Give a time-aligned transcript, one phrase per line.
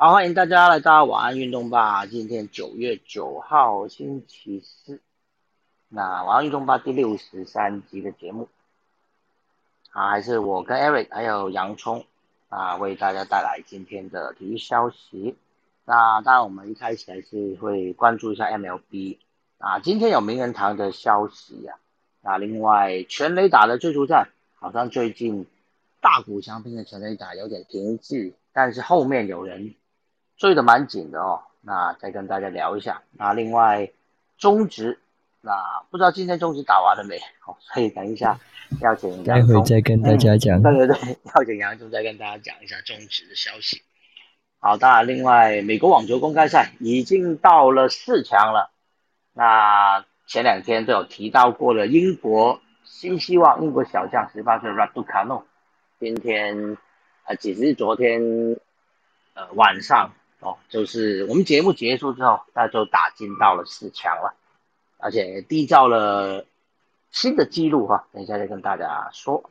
[0.00, 2.06] 好，欢迎大家来到晚安运动吧。
[2.06, 5.00] 今天九月九号，星期四，
[5.88, 8.48] 那晚安运动吧第六十三集的节目，
[9.90, 12.06] 啊，还是我跟 Eric 还有洋葱
[12.48, 15.34] 啊，为大家带来今天的体育消息。
[15.84, 19.18] 那当然，我们一开始还是会关注一下 MLB
[19.58, 21.74] 啊，今天有名人堂的消息呀。
[22.20, 24.28] 那另外，全垒打的追逐战，
[24.60, 25.48] 好像最近
[26.00, 29.74] 大谷翔平的全垒打有点停滞，但是后面有人。
[30.38, 33.02] 追的蛮紧的哦，那再跟大家聊一下。
[33.10, 33.90] 那另外
[34.38, 35.00] 中职，
[35.40, 35.52] 那
[35.90, 37.18] 不知道今天中职打完了没？
[37.44, 38.38] 哦，所以等一下
[38.80, 40.62] 要请待会再跟大家讲。
[40.62, 43.82] 对对对，要请杨总再跟大家讲一下中职的消息。
[44.60, 48.70] 好，当然另外美国网球公开赛已经到了四强了。
[49.32, 55.42] 那前两天都有提到过了，英国新希望英国小将十八岁 Raducanu，
[55.98, 56.76] 今天
[57.24, 58.22] 啊，只是昨天
[59.34, 60.12] 呃晚上。
[60.40, 64.34] 哦，就是我们节目结束之后，他就打进到了四强了，
[64.96, 66.46] 而且缔造了
[67.10, 68.06] 新的纪录哈。
[68.12, 69.50] 等一下再跟大家说。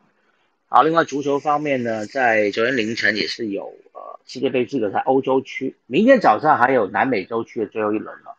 [0.70, 8.36] 好，另外足球方面呢，在昨天凌晨也是有呃世界杯资格赛欧洲区，明天早上还有南美洲区的最后一轮了。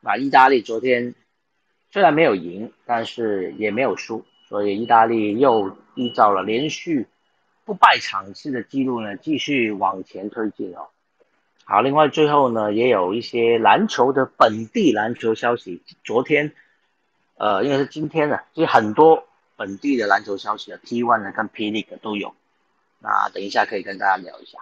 [0.00, 1.14] 那意大利昨天
[1.90, 7.06] 虽然没有赢，但是也没有输，所以意大利又缔造了连续
[7.64, 10.88] 不败场次的记录呢，继续往前推进哦。
[11.70, 15.82] 好，另外最后呢，也有一些篮球的本地篮球消息。
[16.02, 16.54] 昨天，
[17.36, 22.34] 呃，应该是今天的，其实很多本地的篮球消息啊，T One 呢跟 P League 都有。
[23.00, 24.60] 那等一下可以跟大家聊一下。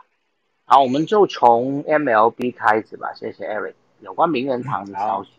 [0.64, 3.12] 好，我们就从 MLB 开始吧。
[3.14, 5.30] 谢谢 Eric，有关名人堂的消息。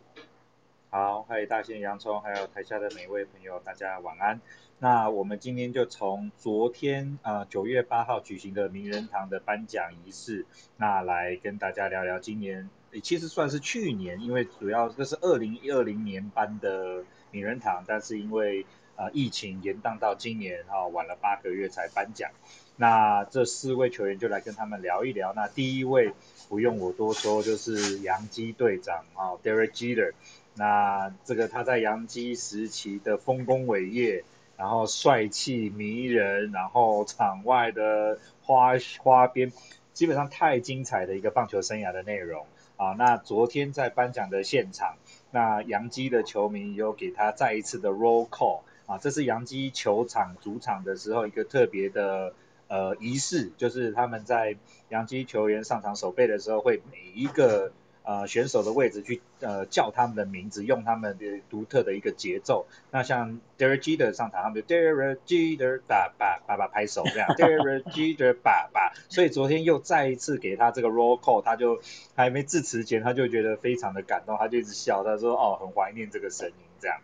[0.98, 4.42] 好，嗨，大仙洋葱，还有台下的每一位朋友，大家晚安。
[4.80, 12.68] 那我们今天就从昨天啊九月八号举行的名人堂的颁奖仪式，那来跟大家聊聊今年，
[13.04, 18.66] 其实算是去年，因为主要这是二零二零年颁的名人堂，但是因为
[18.96, 22.32] 啊疫情延宕到今年哈晚了八个月才颁奖。
[22.76, 25.32] 那这四位球员就来跟他们聊一聊。
[25.36, 26.14] 那第一位
[26.50, 30.14] 不用我多说，就是洋基队长啊，Derek Jeter。
[30.58, 34.24] 那这个他在洋基时期的丰功伟业。
[34.60, 38.72] 然后帅气迷人，然后场外的花
[39.04, 39.54] 花边，
[39.94, 42.96] 基本上太精彩的一个棒球生涯的内容啊！
[42.98, 44.96] 那昨天在颁奖的现场，
[45.30, 52.34] 那洋基的球迷有给他再一次的 roll call 啊，这是洋基球场主场的时候一个特别的
[52.68, 54.56] 呃仪式，就是他们在
[54.90, 57.72] 洋基球员上场守备的时候，会每一个。
[58.08, 62.66] 呃，选手的位置去呃叫他们的名字，用他们的独特的一个节奏。
[62.90, 68.94] 那像 Derek Jeter 上场，他们就 Derek Jeter 爸爸爸爸拍手这样， Derek Jeter 爸爸。
[69.10, 71.82] 所以昨天又再一次给他这个 roll call，他就
[72.16, 76.54] 还没致辞前，他就觉得非常的感动，他就一直笑，他说哦，很怀念这个声音。
[76.80, 77.00] 这样，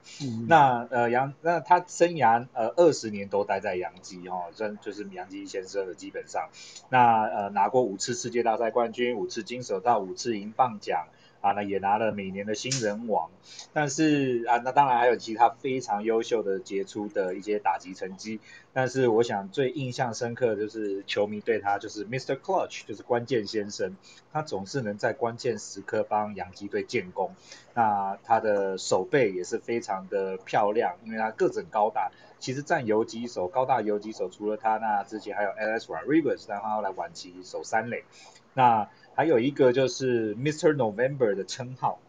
[0.47, 6.50] 那呃杨那他生涯呃二十年都待在杨基哈，真就是杨基先生的基本上，
[6.89, 11.07] 那呃拿过五次世界大赛冠军，五次金手套，五次银棒奖。
[11.44, 13.30] 啊，那也拿了每年的新人王，
[13.74, 18.40] 但是啊，那当然还有其他非常优秀的杰出的一些打击成绩，
[18.72, 22.40] 但是我想最印象深刻就是球迷对他就是 Mr.
[22.40, 23.98] Clutch，就是关键先生，
[24.32, 27.36] 他总是能在关键时刻帮洋基队建功，
[27.74, 32.09] 那他的手背也是非常的漂亮，因为他个子很高大，
[32.40, 38.06] 其实占游击手高大游击手除了他，那之前还有 Alex Rodriguez，但他后来晚期守三垒，
[38.53, 38.88] 那。
[39.16, 40.74] 还有一个就是 Mr.
[40.74, 42.00] November 的称号，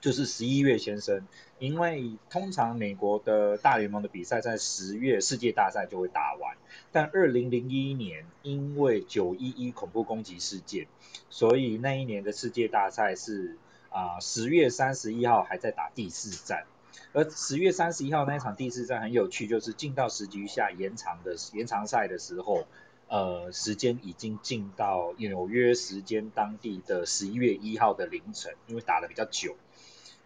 [0.00, 1.26] 就是十一月先生。
[1.58, 6.54] 因为通常美国的大联盟的比赛在十月世界大赛就会打完，
[6.92, 10.86] 但二零零一年因为九一一恐怖攻击事件，
[11.30, 13.56] 所以那一年的世界大赛是
[13.88, 16.66] 啊十月三十一号还在打第四战。
[17.14, 22.66] 而十月三十一号那一场第四战很有趣，就是进到十局下延长的延长赛的时候。
[23.08, 29.56] 呃，时间已经进到纽约时间当地的十一月一号的凌晨，因为打的比较久。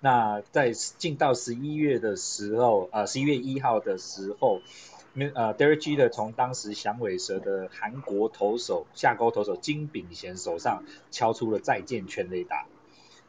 [0.00, 4.62] 那在进到十一月的时候，呃，十一月一号的时候，
[5.34, 12.66] 呃，Derek 的从当时响尾蛇的韩国投手下钩投手金炳贤手上敲出了再见全垒打，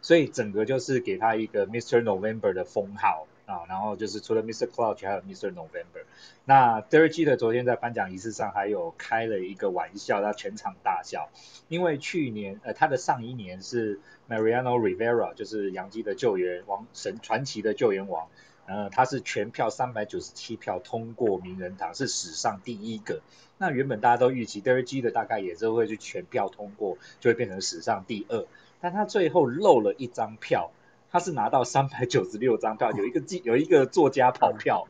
[0.02, 2.02] 所以整个就是给他一个 Mr.
[2.02, 3.28] November 的封号。
[3.52, 4.66] 啊，然后就是除了 Mr.
[4.68, 5.54] Clutch，还有 Mr.
[5.54, 6.06] November。
[6.46, 11.30] 那 Derek Jeter 昨天在颁奖仪式上还有开了一个玩笑，他全场大笑，
[11.68, 14.00] 因为去年呃他的上一年是
[14.30, 18.30] Mariano Rivera，就是洋基的救援王神传奇的救援王，
[18.68, 23.22] 呃，他是全票三百九十七票通过名人堂，是史上第一个。
[23.58, 28.46] 那原本大家都预期 Derek G 的大概也是会去全票通过，就会变成史上第二，
[28.80, 30.72] 但他最后漏了一张票。
[31.12, 34.88] 他是拿到三百九十六张票，有一个记有一个作家跑票，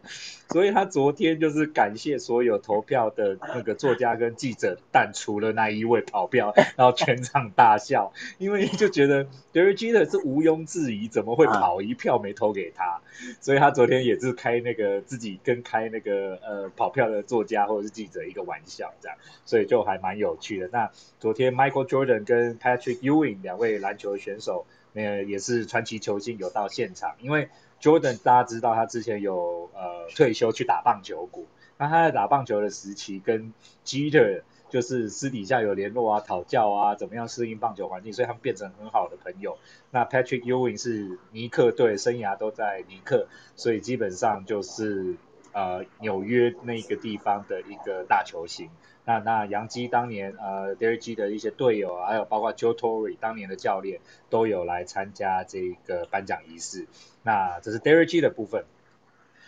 [0.50, 13.01] 所以他昨天就是感谢所有投票的那个作家跟记者，但除了那一位跑票，然后全场大笑，因为就觉得 Derek Jeter 是毋庸置疑，怎么会跑一票没投给他？
[13.39, 20.69] 所以他昨天也是开那个自己跟开那个呃跑票的作家或者是记者一个玩笑这样，所以就还蛮有趣的。
[20.71, 24.68] 那昨天 Michael Jordan 跟 Patrick Ewing 两位篮球选手。
[24.94, 27.50] 那也是传奇球星有到现场，因为
[27.82, 31.48] Jordan 大家知道他之前有呃退休去打棒球股，
[31.78, 33.54] 那他在打棒球的时期跟
[33.86, 39.58] Jeter 就是私底下有联络啊、讨教啊，怎么样适应棒球环境，所以他们变成很好的朋友。
[39.90, 45.16] 那 Patrick Ewing 是尼克队生涯都在尼克，所以基本上就是
[45.53, 48.69] 呃纽约那个地方的一个大球星。
[49.03, 54.00] 那那杨基当年呃 Derek G 的一些队友，还有包括 Joe Torre 当年的教练
[54.30, 56.88] 都有来参加这个颁奖仪式。
[57.24, 58.65] 那这是 Derek G 的部分。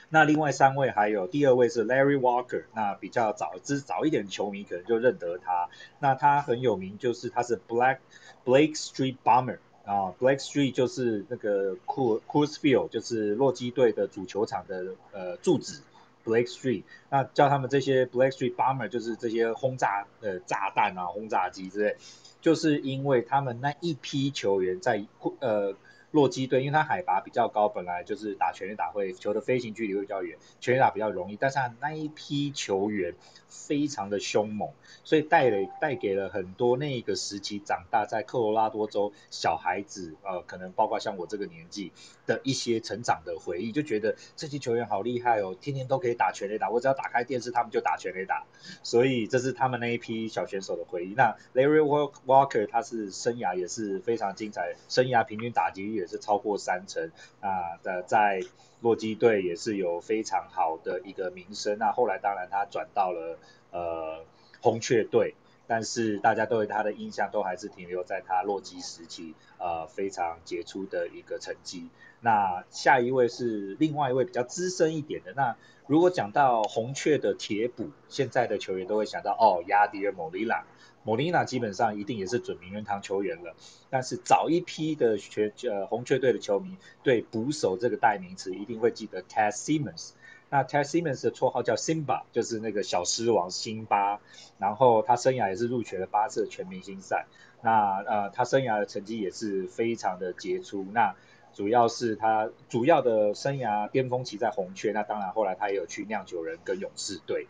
[0.09, 5.69] 那另外三位还有第二位是 Larry Walker，那比较早之早一点的球迷可能就认得他。
[5.99, 7.97] 那他很有名，就是他是 Black
[8.45, 15.81] Blake Street Bomber 啊，Black Street 就是那个 Cool Coolsfield，就是洛基队的主球场的呃住址。
[16.25, 21.95] Black Street，那叫他们这些 Black Street Bomber，就是这些轰炸呃炸弹啊、轰炸机之类，
[22.41, 25.05] 就是因为他们那一批球员在
[25.39, 25.75] 呃。
[26.13, 31.35] 洛基队，因为它海拔比较高，本来就是打全垒打会球的飞行距离会比较远，全垒打比较容易。
[31.35, 33.15] 但是他那一批球员
[33.49, 34.69] 非常的凶猛，
[35.03, 41.91] 所以带了带给了很多那个时期长大在科罗拉多州小孩子，呃，可能包括像我这个年纪
[42.27, 48.45] 的一些成长的回忆，就觉得这些球员好厉害哦，天天都可以打全垒打，我只要打开电视，他们就打全垒打。
[48.83, 51.15] 所以这是他们那一批小选手的回忆。
[51.15, 51.81] 那 Larry
[52.27, 56.02] Walker 他是生涯也是非常精彩，生涯平均打击率。
[56.03, 58.41] 也是超过三成啊的，在
[58.81, 61.77] 洛基队也是有非常好的一个名声。
[61.79, 63.39] 那后来当然他转到了
[63.71, 64.25] 呃
[64.61, 65.35] 红雀队，
[65.65, 71.87] 但是大家对他的印象都还是停留在他洛基时期呃非常杰出的一个成绩。
[72.19, 75.33] 那下一位是另外一位比较资深一点的。
[75.33, 75.55] 那
[75.87, 80.65] 如果讲到红雀的铁补，现在的球员都会想到哦，亚迪尔·莫里拉。
[81.03, 83.55] 莫莉娜基本上一定也是准名人堂球员了，
[83.89, 90.11] 但是早一批的全呃红雀队的球迷对捕手这个代名词一定会记得 Ted Simmons。
[90.49, 94.21] 那 Ted Simmons 的绰号叫 Simba，就是那个小狮王辛巴。
[94.59, 97.25] 然后他生涯也是入选了八次全明星赛。
[97.61, 100.85] 那呃他生涯的成绩也是非常的杰出。
[100.93, 101.15] 那
[101.53, 107.47] 主要是他主要的生涯巅峰期在红雀，那当然后来他也有去酿酒人跟勇士队。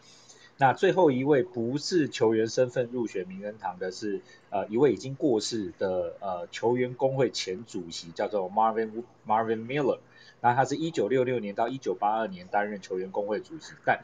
[0.57, 9.97] 那最后一位不是球员身份入选名人堂的是呃一位已经过世的呃球员工会前主席，叫做 Marvin Marvin Miller。
[10.43, 14.01] 那他是一九六六年到一九八二年担任球员工会主席，但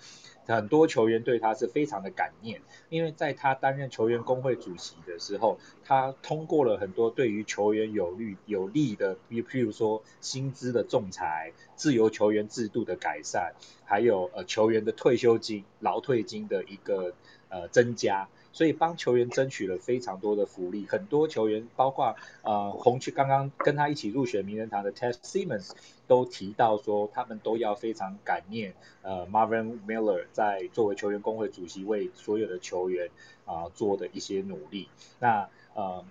[0.47, 13.53] 很多球员对他是非常的感念，因为在他担任球员工会主席的时候，他通过了很多对于球员有利有利的，比譬如说薪资的仲裁、自由球员制度的改善，
[13.83, 17.13] 还有呃球员的退休金、劳退金的一个
[17.49, 18.29] 呃增加。
[18.51, 25.71] 所以帮球员争取了非常多的福利，很多球员，包括呃红雀刚刚跟他一起入选名人堂的 Ted Simmons，
[26.07, 33.09] 都提到说他们都要非常感念呃 Marvin Miller 在作为球员工会主席为所有的球员
[33.45, 34.89] 啊做的一些努力。
[35.19, 36.03] 那呃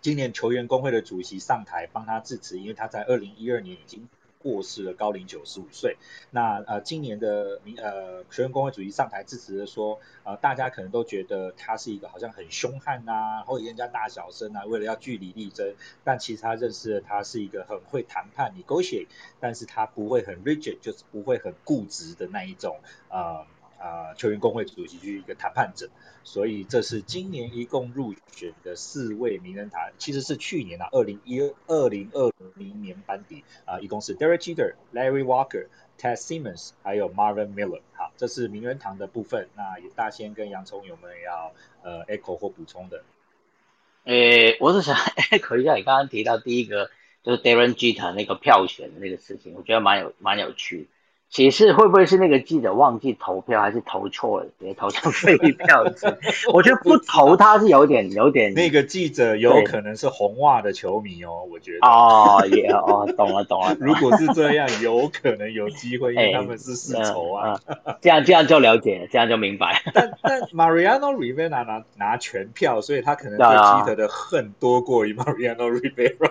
[0.00, 4.08] 今年球员工会的主席上台帮他致辞，因为他在二零一二年已经。
[4.44, 5.96] 过世了，高龄九十五岁。
[6.30, 15.74] 那呃，今年的民呃学生工会主席上台致辞的说，呃，大家可能都觉得他是一个好像很凶悍呐，或者人家大小声啊，为了要据理力争。
[16.04, 19.06] 但其实他认识了他是一个很会谈判，negotiate，
[19.40, 23.46] 但是他不会很 rigid，就是不会很固执的那一种呃。
[23.84, 25.90] 啊，球员工会主席就是一个谈判者，
[26.22, 35.66] 所以这是今年一共入选的四位名人堂，其实是去年啊，二零一二零二零年班底啊，一共是 Derek Jeter、Larry Walker、
[36.00, 37.82] Ted Simmons，还有 Marvin Miller。
[37.92, 39.50] 好，这是名人堂的部分。
[39.54, 43.04] 那大仙跟洋葱有没有要呃 echo 或补充的？
[44.04, 46.90] 诶，我是想 echo 一下你刚刚提到第一个
[47.22, 50.88] 就是 Derek Jeter 那个票选的那个事情，我觉得蛮有蛮有趣。
[51.34, 56.16] 其实会不会是那个记者忘记投票，还是投错了，直接投成废票子？
[56.54, 58.54] 我觉得不投他是有点有点。
[58.54, 61.84] 那个记者有可能是红袜的球迷哦，我觉得。
[61.88, 63.76] 哦，也哦，懂了懂了。
[63.82, 67.58] 如果是这样，有可能有机会，因为他们是世仇啊。
[68.00, 69.82] 这样这样就了解，这样就明白。
[69.92, 76.30] 但但 Mariano Rivera 拿拿全票，所以他可能对基特的恨多过于 Mariano Rivera。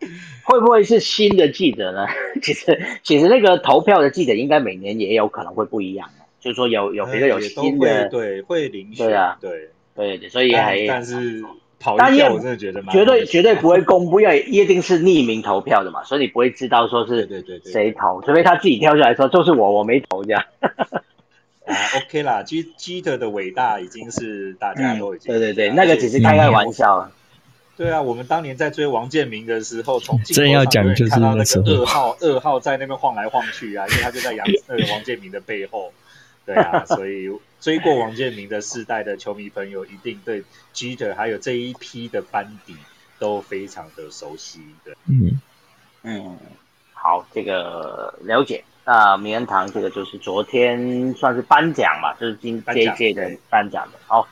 [0.44, 2.06] 会不会是新的记者呢？
[2.42, 6.08] 其实，其实那个投票的记者应该每年也有可能会不一样
[6.40, 9.70] 就是说有有比如有新的对会遴选对啊对
[10.18, 11.42] 对，所以还但是
[11.80, 20.44] 跑一票我真的觉得绝对绝对不会公布，要一定是匿名投票的嘛，所以你不会知道说是对对对谁投，除非他自己跳出来说就是我我没投这样。
[21.66, 27.10] 啊，OK 啦，基基特的伟大已经是大家都已经对对对，那个只是开开玩笑。
[27.78, 35.92] 对啊，我们当年在追王建民的时候，从真要讲就是看到那个二号 二号在那边晃来晃去啊，因为他就在杨那个 王建民的背后。
[36.44, 37.30] 对啊， 所以
[37.60, 40.42] 追过王建民的世代的球迷朋友，一定对
[40.74, 42.74] Jeter 还有这一批的班底
[43.18, 44.92] 都非常的熟悉的。
[45.06, 45.40] 嗯
[46.02, 46.36] 嗯，
[46.94, 48.64] 好，这个了解。
[48.86, 53.98] 那名人堂这个就是昨天算是颁奖嘛，就是今这一届的颁奖的。
[54.06, 54.26] 好。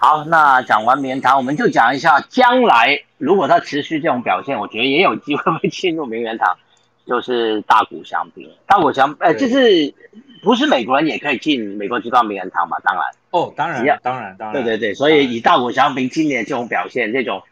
[0.00, 6.56] 好，那讲完名人堂，我们就讲一下将来如果他持续这种表现，我觉得也有机会会进入名人堂，
[7.04, 8.48] 就是大谷翔平。
[8.64, 9.92] 大谷翔，呃，就是
[10.40, 12.76] 不是美国人也可以进美国职棒名人堂嘛？
[12.84, 17.42] 当然，哦，当然，当然，当然，对对对，所以以大谷翔平今年这种表现，这种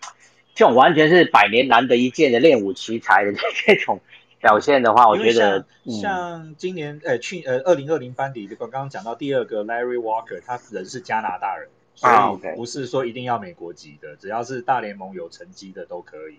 [0.54, 3.32] 这种完全是百年难得一见的练武奇才的
[3.66, 4.00] 这种
[4.40, 5.66] 表现的话，我觉得
[6.00, 11.68] 像今年，呃，去呃二零二零班底，就刚刚讲到第二个 Larry Walker，他人是加拿大人。
[11.96, 16.38] 所以不是说一定要美国籍的，只要是大联盟有成绩的都可以。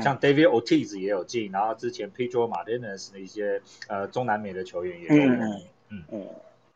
[0.00, 5.32] 像 David Ortiz 也有进，然后之前 Pedro Martinez 的一些呃中南美的球员也都有。
[5.88, 6.28] 嗯嗯。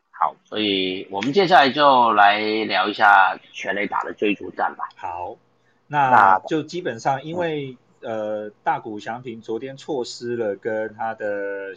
[0.09, 4.89] 好，所以我们接下来就来聊一下全垒打的追逐战吧。
[4.95, 5.37] 好，
[5.87, 11.75] 那就基本上因为呃大谷翔平昨天错失了跟他的。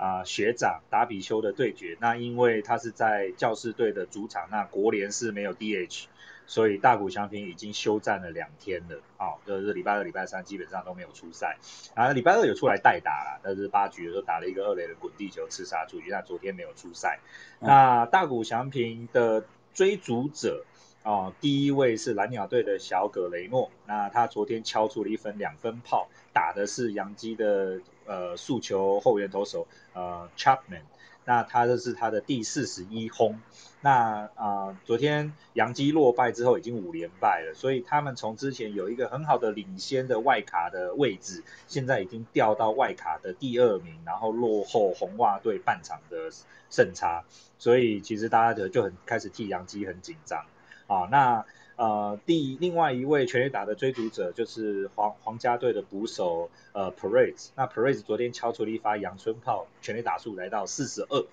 [0.00, 6.06] 啊，学长达比修的对决，那因为他是在教士队的主场，那国联是没有 DH，
[6.46, 11.58] 所以大谷翔平已经休战了两天了，啊，就是礼拜二、礼拜三基本上都没有出赛，
[11.94, 17.20] 啊，礼拜二有出来代打了，但是八局的时候打了一个二垒的滚地球刺杀出局，那昨天没有出赛。
[17.58, 20.64] 那大谷翔平的追逐者，
[21.02, 27.80] 哦，第一位是蓝鸟队的小葛雷诺，那他昨天敲出了一分两分炮，打的是洋基的。
[28.10, 30.82] 呃，速球后援投手呃，Chapman，
[31.24, 33.40] 那他这是他的第四十一轰。
[33.82, 46.32] 那啊，昨天杨基落败之后已经五连败了，所以他们从之前有一个很好的领先的外卡的位置，现在已经掉到外卡的第二名，然后落后红袜队半场的
[46.68, 47.22] 胜差，
[47.60, 50.44] 所以其实大家就就很开始替杨基很紧张
[50.88, 51.06] 啊。
[51.12, 51.46] 那
[51.80, 61.24] 呃，第另外一位全垒打的追逐者就是皇皇家队的捕手呃 Perez，那 Perez 昨天敲出了一发阳春炮，全垒打数来到四十二，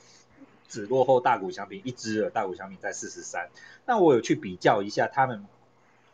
[0.69, 3.49] 只落后大谷翔平一支，大谷翔平在四十三。
[3.85, 5.45] 那我有去比较一下他们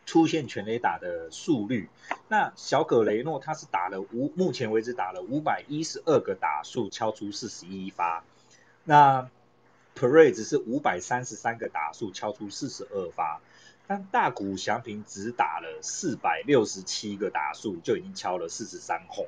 [0.04, 1.88] 出现全垒打的速率，
[2.26, 8.24] 那小葛雷诺他是打了五，目前为止打了五百一十二个打数，敲出四十一发，
[8.82, 9.30] 那
[9.96, 13.40] Perez 是五百三十三个打数，敲出四十二发。
[13.86, 19.26] 但大谷翔平只打了四百六十七个打数，就已经敲了四十三轰。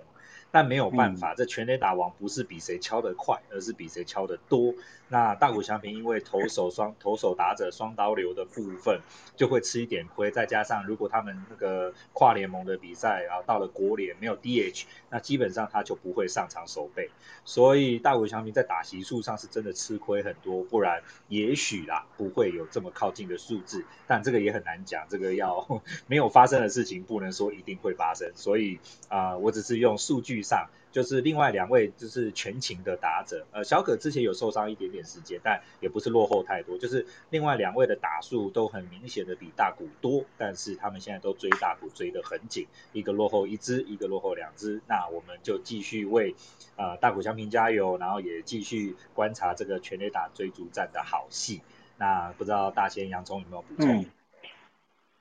[0.51, 4.75] 但没有办法，这全垒打王不是比谁敲得快，而是比谁敲得多。
[5.09, 9.01] 那大谷翔平因为投手双投手打者双刀流的部分，
[9.37, 10.31] 就会吃一点亏。
[10.31, 17.11] 再加上如果他们那个跨联盟的比赛，然后到了国联没有 DH，那基本上他就不会上场守备。
[17.45, 23.85] 所以大谷翔平在打席数上是真的吃亏很多，不然也许啦不会有这么靠近的数字。
[24.09, 28.33] 但这个也很难讲，这个要 没有发生的事情不能说一定会发生。
[28.35, 30.69] 所以啊，我只是用数据上。
[30.97, 36.79] 就是另外两位就是全勤的打者，呃，小可之前有受伤一点点时间，但也不是落后太多。
[36.79, 44.81] 就是另外两位的打数都很明显的比大谷多，但是他们现在都追大谷追得很紧，一个落后一支，一个落后两支。
[44.89, 46.35] 那我们就继续为
[46.77, 51.61] 呃大谷相平加油，然后也继续观察这个全垒打追逐战的好戏。
[51.99, 54.07] 那不知道大仙洋葱有没有补充？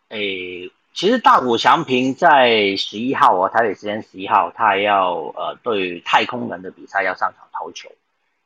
[0.08, 0.72] 诶。
[0.96, 7.92] 其实大谷翔平在十一号哦，台北时间十一号，他还要呃对太空人的比赛要上场投球。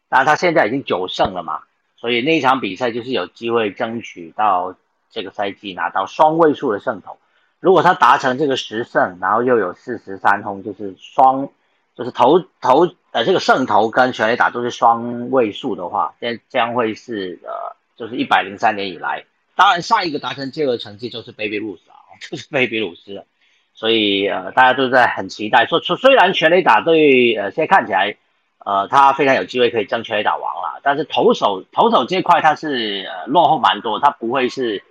[0.10, 1.62] 然他现在已经九胜了嘛，
[1.96, 4.76] 所以那一场比赛就是有机会争取到
[5.12, 7.20] 这个赛季拿到双位数的胜投。
[7.60, 11.50] 如果他达成这个十胜，然后又有四十三轰，就是双
[11.96, 19.26] 就是投投呃这个胜投跟全垒打都是双位数的话，这将会是呃就是一百零三年以来，
[19.56, 21.78] 当然下一个达成这个成绩就是 Baby Ruth，
[22.20, 23.26] 就是菲比鲁斯了。
[23.74, 28.18] 所以呃大家都在很期待，说说虽然全垒打对呃现在看起来
[28.66, 34.84] 呃他非常有机会可以争全垒打王了，但是投手投手这块他是呃落后蛮多，他不会是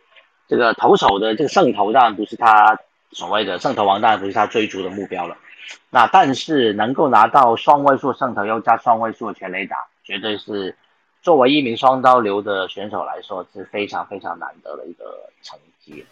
[0.48, 2.78] 这个投手的这个胜投当然不是他
[3.12, 5.36] 所谓的胜投王当然不是他追逐的目标了。
[5.90, 10.74] 那但是能够拿到双位数胜投又加双位数全垒打，绝对是
[11.20, 16.06] 作为一名双刀流的选手来说是非常非常难得的一个成绩。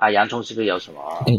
[0.00, 0.98] 啊，洋葱是不是有什么？
[1.26, 1.38] 哎，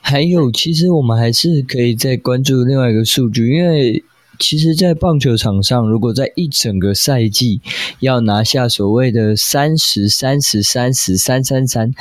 [0.00, 4.04] 还有，其实我们还是可以再关注另外一个数据，因为
[4.38, 7.60] 其实，在棒球场上，如果在一整个赛季
[7.98, 11.92] 要拿下所谓的三十三十三十三三三。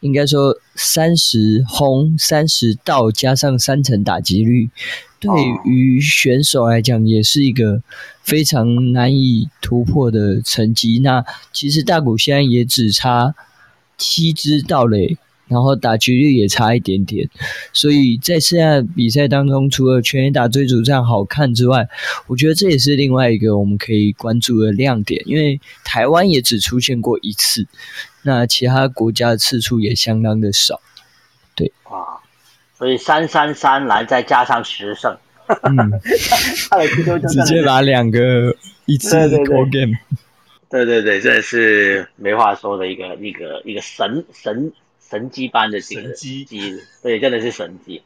[0.00, 4.70] 应该说，三十轰、三十道加上三成打击率，
[5.18, 5.30] 对
[5.66, 7.82] 于选手来讲也是一个
[8.22, 11.00] 非常难以突破的成绩。
[11.00, 13.34] 那其实大谷现在也只差
[13.98, 15.18] 七支盗垒。
[15.50, 17.28] 然后打局率也差一点点，
[17.72, 21.88] 所以在现在比赛当中，除了全垒打追逐战好看之外，
[22.28, 25.20] 我觉得这也是另外一个我们可以关注的亮点。
[25.26, 27.66] 因为台湾也只出现过一次，
[28.22, 30.80] 那其他国家的次数也相当的少。
[31.56, 32.22] 对啊，
[32.78, 35.18] 所以三三三来再加上十胜，
[35.64, 35.74] 嗯，
[37.28, 38.54] 直接拿两个
[38.86, 39.98] 一次 game，
[40.70, 44.72] 对对对，这是没话说的一个一个一个神神。
[45.10, 46.46] 神机般的神机，
[47.02, 48.02] 对，真的是神机。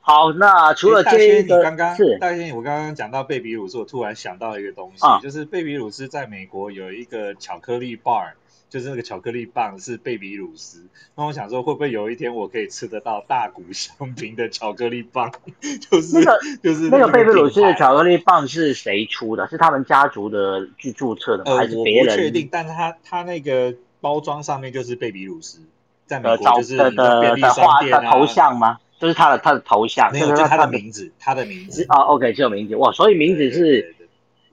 [0.00, 8.34] 好，那除了这个，刚刚是大仙，我刚刚讲到贝比鲁斯，我突然想到一个东西，就是贝比鲁斯在美国有一个巧克力 bar，
[8.70, 10.84] 就是那个巧克力棒是贝比鲁斯。
[11.16, 15.32] 那我想说，会不会有一天我可以吃得到大谷香平的巧克力棒？
[15.90, 16.22] 就是
[16.62, 19.48] 就是那个贝比鲁斯的巧克力棒是谁出的？
[19.48, 21.56] 是他们家族的去注册的吗？
[21.56, 22.16] 还是别人？
[22.16, 25.62] 确定，但是他他那个包装上面就是贝比鲁斯。
[26.06, 28.78] 在美国就是的的画的头像吗？
[28.98, 32.00] 就是他的他的头像，没有，就是他的名字，他的名字啊。
[32.04, 33.94] OK，只有名字哇，所以名字是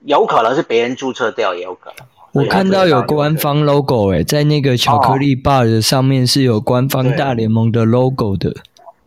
[0.03, 2.05] 有可能是别人注册掉，也有可能。
[2.33, 8.53] 我看到有官方 logo 哎，在那个巧克力 bar 的上面是有官方大联盟的 logo 的。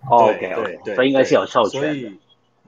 [0.09, 2.17] OK OK，所以应该是有授权。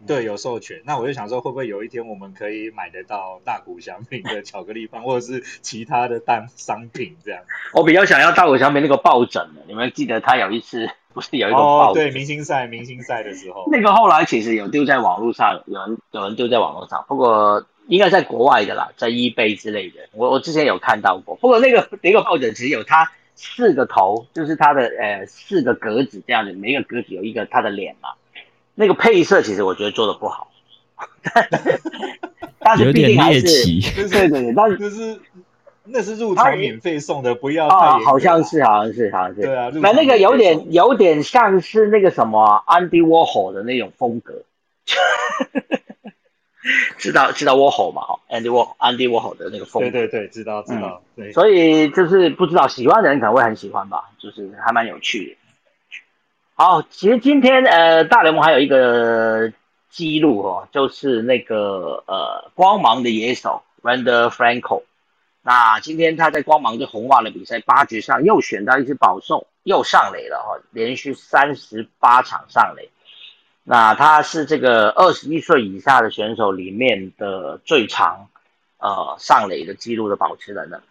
[0.07, 0.81] 对，有授权。
[0.85, 7.43] 那我就想说，会不会有一天我们可以买得到大谷祥平的巧克力棒，或者是其他的蛋商品这样？
[7.75, 9.63] 我比较想要大谷祥平那个抱枕的。
[9.67, 12.05] 你们记得他有一次不是有一个抱枕？
[12.05, 17.05] 对，明星赛，明星赛的时候，那个后来其实有丢在网络上，有人有人丢在网络上。
[17.09, 19.97] 不过应该在国外的啦，在 eBay 之类的。
[20.13, 21.35] 我我之前有看到过。
[21.37, 28.11] 不过那个那个抱枕只有它四个头，就是它的呃四个格子这样子，每一个格子有一个它的脸嘛。
[28.81, 30.53] 那个配色其实我觉得做的不好，
[32.61, 33.41] 但是毕竟还是
[34.09, 35.19] 对对对，但是就是
[35.83, 44.45] 那是入场免费送的，不要啊，好像是好像是好像是，对啊，那那个有点有点像是那个什么 Andy Warhol 的那种风格，
[46.99, 48.03] 知道知道 Warhol 嘛？
[48.03, 55.48] 哈，Andy War Andy Warhol 的那个风格，对对对，知道知道，对，所以就是不知道喜欢的人可能会很喜欢吧，就是还蛮有趣的。
[56.61, 59.53] 好，其实今天呃，大联盟还有一个
[59.91, 64.83] 记录哦，就是那个呃，光芒的野手 Randal Franco。
[65.43, 72.91] 那今天他在光芒对红袜的比赛八局上又选到一支保送，又上垒了哈，连续三十八场上垒。
[73.63, 78.27] 那他是这个二十一岁以下的选手里面的最长
[78.79, 80.83] 呃上垒的记录的保持人了。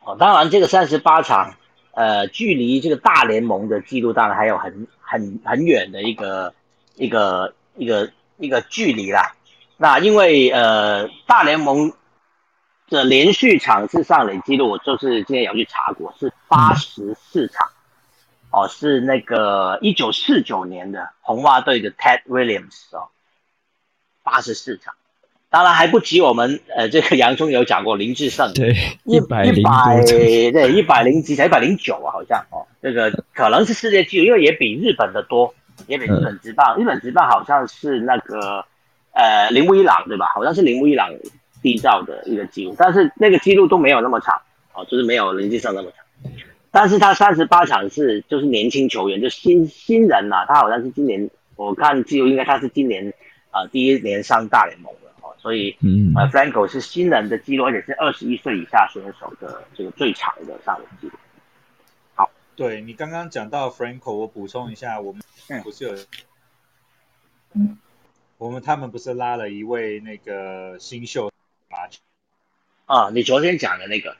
[0.00, 1.54] 哦，当然这个三十八场。
[1.96, 6.52] 呃，距离这个大联盟的记录当然还有很很很远的一个
[6.94, 9.34] 一个一个一个距离啦。
[9.78, 11.94] 那因为呃，大联盟
[12.90, 17.66] 的连续场次上垒记录，我就是今天有去查过，是八十四场。
[18.50, 23.08] 哦，是那个一九四九年的红袜队的 Ted Williams 哦，
[24.22, 24.94] 八十四场。
[25.56, 35.54] 当然还不及我们，呃，这个杨中有讲过林志胜，对，一百一百对一百零几才一百零九啊，好像哦，这个可能是世界纪录，因为也比日本的多，
[35.86, 38.66] 也比日本直棒，日本直棒好像是那个
[39.12, 40.26] 呃铃木一朗对吧？
[40.34, 41.08] 好像是铃木一朗
[41.62, 44.38] 缔造的一个记录，但是那个记录都没有那么长
[44.74, 46.30] 哦，就是没有林志胜那么长，
[46.70, 53.14] 但是他三十八场是就是年轻球员，就新新人呐，他好像是今年我看记录应该他是今年
[53.50, 54.92] 啊第一年上大联盟。
[55.46, 61.12] 所以，嗯，呃，Franco 是新人的记录，而且是二十一岁以下选手的这个最长的上垒记录。
[62.16, 65.22] 好，对你刚刚讲到 Franco，我补充一下，我们
[65.62, 65.94] 不是有，
[68.38, 71.30] 我们他们不是拉了一位那个新秀
[71.70, 71.78] 吗？
[72.86, 74.16] 啊，你昨天讲的那个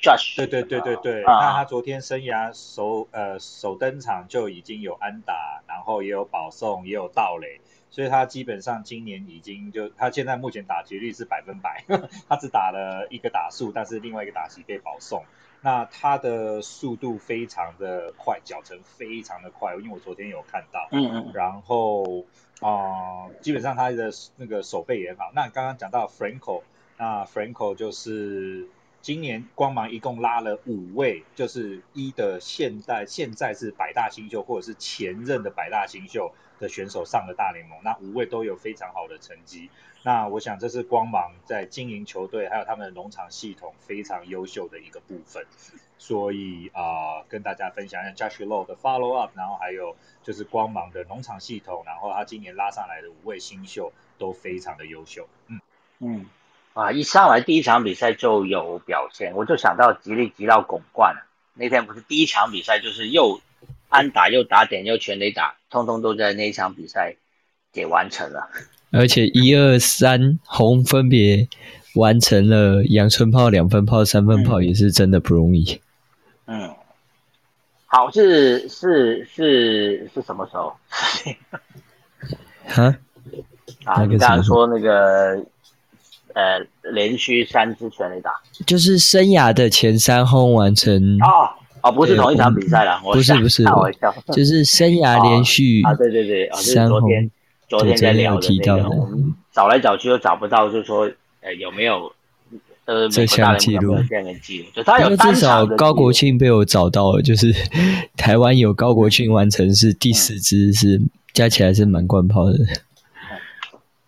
[0.00, 1.34] Josh，对对对对对，啊。
[1.34, 7.60] 那他昨天生涯首呃首登场就已经有安打，然后也有保送，也有盗垒，
[7.92, 11.84] 所以他基本上今年已经就他现在目前打击率是百分百，
[12.28, 15.22] 他只打了一个打数，但是另外一个打席被保送。
[15.64, 20.88] 那他的速度非常的快，脚程非常的快，因为我昨天有看到。
[20.90, 22.24] 嗯嗯然后
[22.60, 25.30] 啊、呃基本上他的那个手背也很好。
[25.34, 26.62] 那刚刚讲到 Franco，
[26.98, 28.66] 那 Franco 就是
[29.02, 39.68] 今年光芒一共拉了五位，就是一的现代现在是百大新秀或者是前任的百大新秀的选手上了大联盟，那五位都有非常好的成绩。
[40.04, 45.44] 那我想这是光芒在经营球队还有他们的农场系统非常优秀的一个部分。
[45.98, 55.28] 所以啊、跟大家分享一下 Josh Low 的 follow up，然后还有就是光芒的农场系统，然后他今年拉上来的五位新秀都非常的优秀。
[55.46, 55.60] 嗯，
[56.00, 56.26] 嗯，
[56.74, 61.26] 啊，一上来第一场比赛就有表现，我就想到吉利吉到拱冠了。
[61.54, 63.40] 那天不是第一场比赛，就是又
[63.88, 67.16] 安打又打点又全垒打，通通都在那一场比赛
[67.72, 68.48] 给完成了。
[68.90, 71.48] 而且一二三红分别
[71.94, 75.80] 完成了阳春炮、两分炮、三分炮，也是真的不容易。
[76.46, 76.74] 嗯，
[77.86, 80.74] 好，是是是是什么时候？
[82.68, 82.84] 哈，
[83.84, 85.44] 啊，那个你刚刚什么说那个
[86.34, 86.58] 呃，
[86.92, 88.30] 连续三支全垒打
[88.66, 91.50] 就是生涯的前三轰完成，哦
[91.82, 93.64] 哦，不是同一场比赛了，不是不是。
[94.32, 97.30] 就是生涯连续 啊，对对对，啊，就是三昨天轰
[97.68, 102.12] 昨天在聊提到的那个，我们找来找去都找不到，就是说呃有没有
[102.84, 104.66] 呃这项记录这样的记录？
[104.74, 107.52] 就他有至少高国庆被我找到了，就是
[108.16, 111.00] 台湾有高国庆完成是第四支，是
[111.32, 112.58] 加起来是满贯炮的。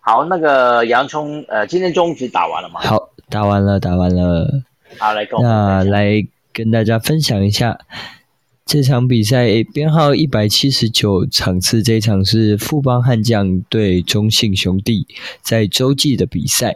[0.07, 2.79] 好，那个洋葱呃，今天中局打完了吗？
[2.83, 4.63] 好，打完了，打完了。
[4.99, 7.79] 好，来跟我们那来跟大家分享一下
[8.67, 15.07] 这场比赛，编号一百七十九场次，这一场是富邦悍将对中信兄弟
[15.41, 16.75] 在洲际的比赛。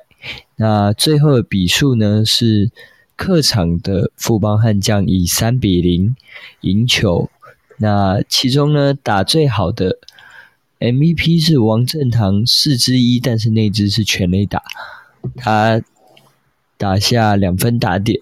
[0.56, 2.70] 那最后的比数呢是
[3.14, 6.16] 客场的富邦悍将以三比零
[6.62, 7.28] 赢球。
[7.76, 9.98] 那其中呢打最好的
[10.80, 14.62] MVP 是王振堂四之一，但是那只是全垒打，
[15.34, 15.82] 他
[16.76, 18.20] 打下两分打点，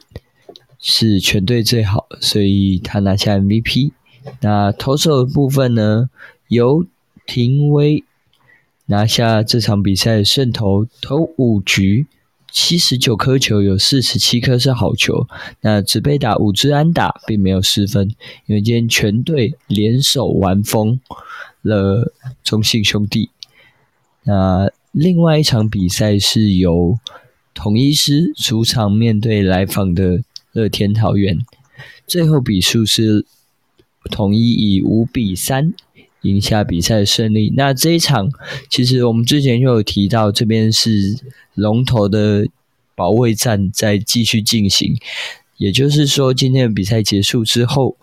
[0.78, 3.92] 是全队最好，所以他拿下 MVP。
[4.40, 6.08] 那投手的部分呢，
[6.48, 6.86] 由
[7.26, 8.02] 廷威
[8.86, 12.06] 拿下这场比赛的胜投，投五局，
[12.50, 15.28] 七十九颗球，有四十七颗是好球。
[15.60, 18.08] 那只被打五支安打，并没有失分，
[18.46, 20.98] 因为今天全队联手完封
[21.66, 23.30] 了中信兄弟。
[24.22, 26.98] 那另外一场比赛是由
[27.52, 31.38] 统一师主场面对来访的乐天桃园，
[32.06, 33.26] 最后比数是
[34.10, 35.74] 统一以五比三
[36.22, 37.52] 赢下比赛胜利。
[37.56, 38.30] 那这一场
[38.70, 41.18] 其实我们之前就有提到，这边是
[41.54, 42.46] 龙头的
[42.94, 44.96] 保卫战在继续进行，
[45.58, 47.96] 也就是说，今天的比赛结束之后，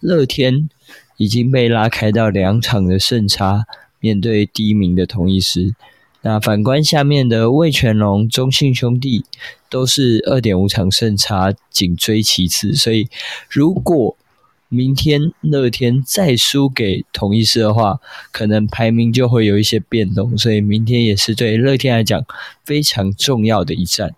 [0.00, 0.68] 乐天
[1.16, 3.64] 已经被拉开到两场的胜差，
[4.00, 5.74] 面对第一名的同一师。
[6.22, 9.24] 那反观下面的魏全龙、中信兄弟
[9.70, 12.74] 都是二点五场胜差，紧追其次。
[12.74, 13.08] 所以，
[13.48, 14.16] 如果
[14.68, 18.00] 明天乐天再输给同一师的话，
[18.32, 20.36] 可能排名就会有一些变动。
[20.36, 22.26] 所以，明天也是对乐天来讲
[22.64, 24.12] 非常重要的一战。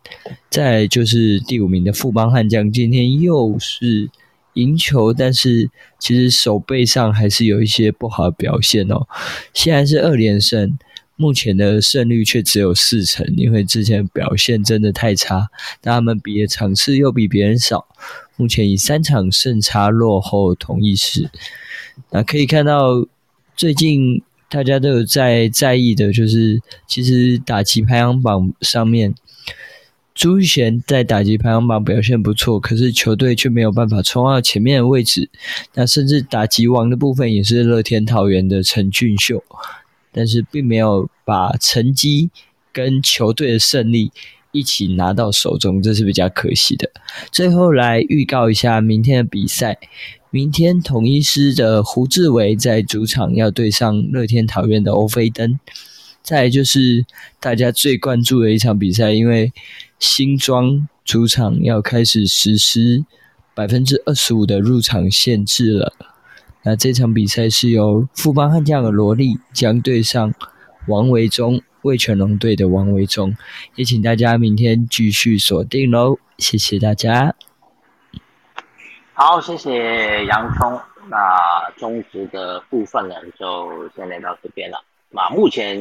[0.49, 4.09] 再来就是第五名的富邦悍将，今天又是
[4.55, 9.07] 赢球，但是其实手背上还是有一些不好的表现哦。
[9.53, 10.79] 现在是二连胜。
[11.21, 15.49] 目前的胜率却只有四成，因为之前表现真的太差，
[15.81, 17.89] 但他们比的场次又比别人少，
[18.37, 21.29] 目前以三场胜差落后同一师。
[22.11, 23.05] 那可以看到，
[23.57, 29.13] 最近大家都有在在意的，就是其实打击排行榜上面，
[30.19, 35.31] 朱玉贤在打击排行榜表现不错，可是球队却没有办法冲到前面的位置。
[35.75, 39.45] 那甚至打击王的部分也是乐天桃园的陈俊秀。
[40.11, 42.31] 但是并没有把成绩
[42.73, 44.11] 跟球队的胜利
[44.51, 46.91] 一起拿到手中，这是比较可惜的。
[47.31, 49.79] 最后来预告一下明天的比赛，
[50.31, 55.61] 明天统一师的胡志伟在主场要对上乐天桃园的欧菲登。
[56.25, 57.07] 再来就是
[57.39, 59.53] 大家最关注的一场比赛，因为
[59.99, 63.05] 新庄主场要开始实施
[63.55, 65.93] 百分之二十五的入场限制了。
[66.63, 70.35] 那这场比赛是由富邦悍将的罗力将对上
[70.87, 73.37] 王维忠魏全龙队的王维忠，
[73.77, 77.35] 也请大家明天继续锁定喽，谢谢大家。
[79.15, 80.79] 好，谢谢洋葱。
[81.09, 84.85] 那中职的部分呢，就先来到这边了。
[85.11, 85.79] 那目前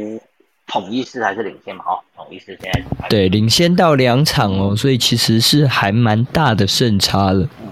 [0.68, 1.84] 统一是还是领先嘛？
[1.86, 7.50] 哦，统一是现在对领先到两场哦，所以其实是还蛮大的胜差了。
[7.62, 7.70] 嗯，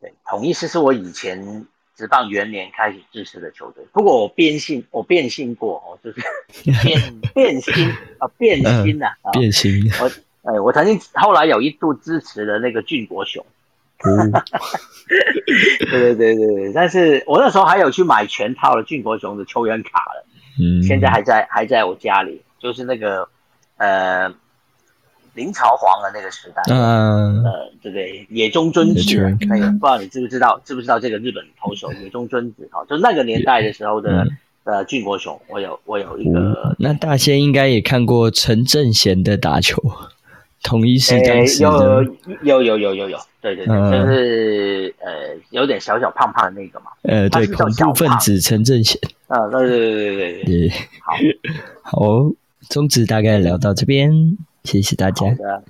[0.00, 1.64] 对，统一是是我以前
[1.96, 3.84] 职棒元年开始支持的球队。
[3.92, 6.20] 不过我变性，我变性过哦，就是
[6.84, 7.72] 变变心
[8.18, 9.90] 啊，变心呐，变心。
[10.00, 10.10] 我
[10.50, 13.44] 哎，我曾经后来有一度支持了那个俊国雄。
[13.98, 20.24] 对对对对对，但是我那时候还有去买全套的俊国雄的球员卡了，
[20.60, 23.28] 嗯，现在还在还在我家里，就是那个
[23.76, 24.28] 呃
[25.34, 28.26] 明朝皇的那个时代，嗯呃对对？
[28.30, 29.00] 野中尊子
[29.48, 30.60] 那个，不知道你知不知道？
[30.64, 32.68] 知不知道这个日本投手野中尊子？
[32.72, 34.26] 哈，就那个年代的时候的
[34.64, 39.80] 呃俊国雄，我有我有一个，那大仙应该也看过陈正贤的打球。
[40.68, 42.04] 统一是当时的
[42.42, 51.14] 有有有有有有，对对对，就是呃有点小小胖胖的那个嘛，呃对，恐怖分子陈正贤，啊对对对对对对，好，
[51.82, 52.30] 好，
[52.68, 55.26] 宗旨大概聊到这边，谢谢大家。
[55.26, 55.62] 好的，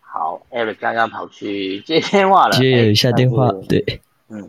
[0.00, 4.48] 好，Eric 刚刚跑去接电话了，接一下电话，对，嗯，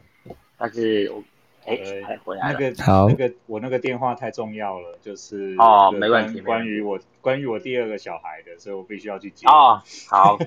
[0.60, 1.24] 但是我。
[1.68, 1.78] 哎，
[2.42, 6.40] 那个好，那个我那个电话太重要了，就是哦，没问题。
[6.40, 9.46] 关于我关于我第二个小孩的，所以我必须要去接。
[9.48, 10.38] 哦，好，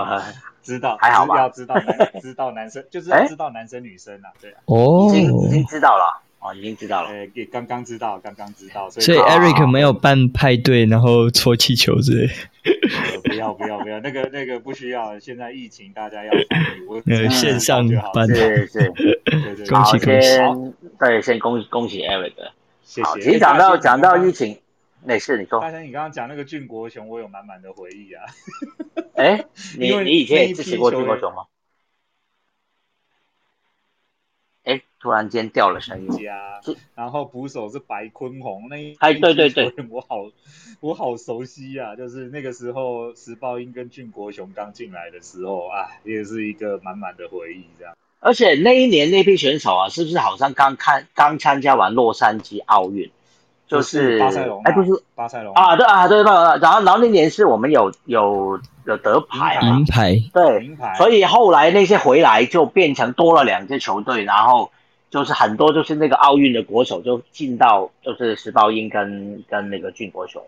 [0.62, 1.36] 知道，还好吧？
[1.36, 1.86] 要知道男，
[2.22, 4.54] 知道男生，就是要知道男生女生啊，对。
[4.64, 7.10] 哦，已经已经知道了，哦，已经知道了。
[7.10, 12.32] 哎，刚刚知道，刚刚知道，所以 Eric 没有办派对，然后搓气球之类。
[13.22, 15.18] 不要不要不要，那个那个不需要。
[15.20, 16.32] 现在疫情，大家要
[16.88, 17.00] 我
[17.30, 18.88] 线上办，对对
[19.54, 20.74] 对，恭喜恭喜！
[20.98, 22.34] 对，先恭恭喜 Eric，
[22.82, 23.20] 谢谢。
[23.20, 24.58] 其实讲到讲到疫情，
[25.04, 25.60] 没事，你说。
[25.60, 28.24] 大山，你刚刚讲那个俊国雄，我有满满的回忆啊。
[29.14, 29.44] 哎，
[29.78, 31.44] 你你以前也支持过俊国雄吗？
[34.64, 36.08] 哎，突然间掉了声音。
[36.94, 40.24] 然后捕手是白坤宏，那一哎对对对，我好
[40.80, 41.96] 我好熟悉啊！
[41.96, 47.94] 就是那个时候石豹英跟俊国雄刚进来的时候啊，也是一个满满的回忆这样。
[48.20, 53.10] 而且那一年那批选手啊，是不是好像刚看刚参加完洛杉矶奥运？
[53.66, 56.56] 就是巴塞隆，哎，不是巴塞隆啊，对啊，对吧？
[56.58, 60.94] 然后然后那年是我们有有有得牌，银牌，对，银牌。
[60.96, 64.70] 所以后来那些回来就变成多了两支球队，然后
[65.12, 70.42] 就是很多就是那个奥运的国手就进到就是石宝英跟跟那个俊国雄。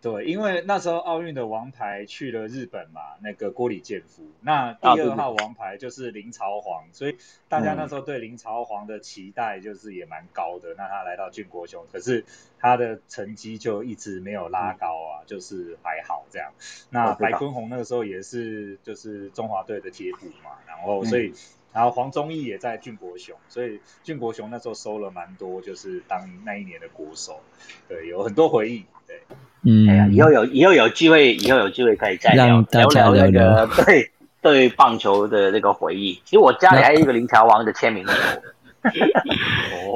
[0.00, 7.16] 对，因为那时候奥运的王牌去了日本嘛，那个郭里建夫，那第二号王牌就是林朝煌，所以
[7.48, 10.74] 大家那时候对林朝煌的期待就是也蛮高的。
[10.76, 12.24] 那他来到俊国雄，可是
[12.58, 16.50] 他的成绩就一直没有拉高啊，就是还好这样。
[16.90, 21.32] 那白坤宏那个时候也是就是中华队的铁补嘛，然后所以
[21.72, 27.40] 然后黄宗义也在俊国雄，所以俊国雄那时候收了蛮多，就是当那一年的国手，
[27.88, 29.16] 对，有很多回忆，对。
[29.64, 36.20] 嗯，哎呀，以后有以后有机会，以后有机会可以再聊聊聊那个对对棒球的那个回忆。
[36.24, 38.12] 其实我家里还有一个林条王的签名球。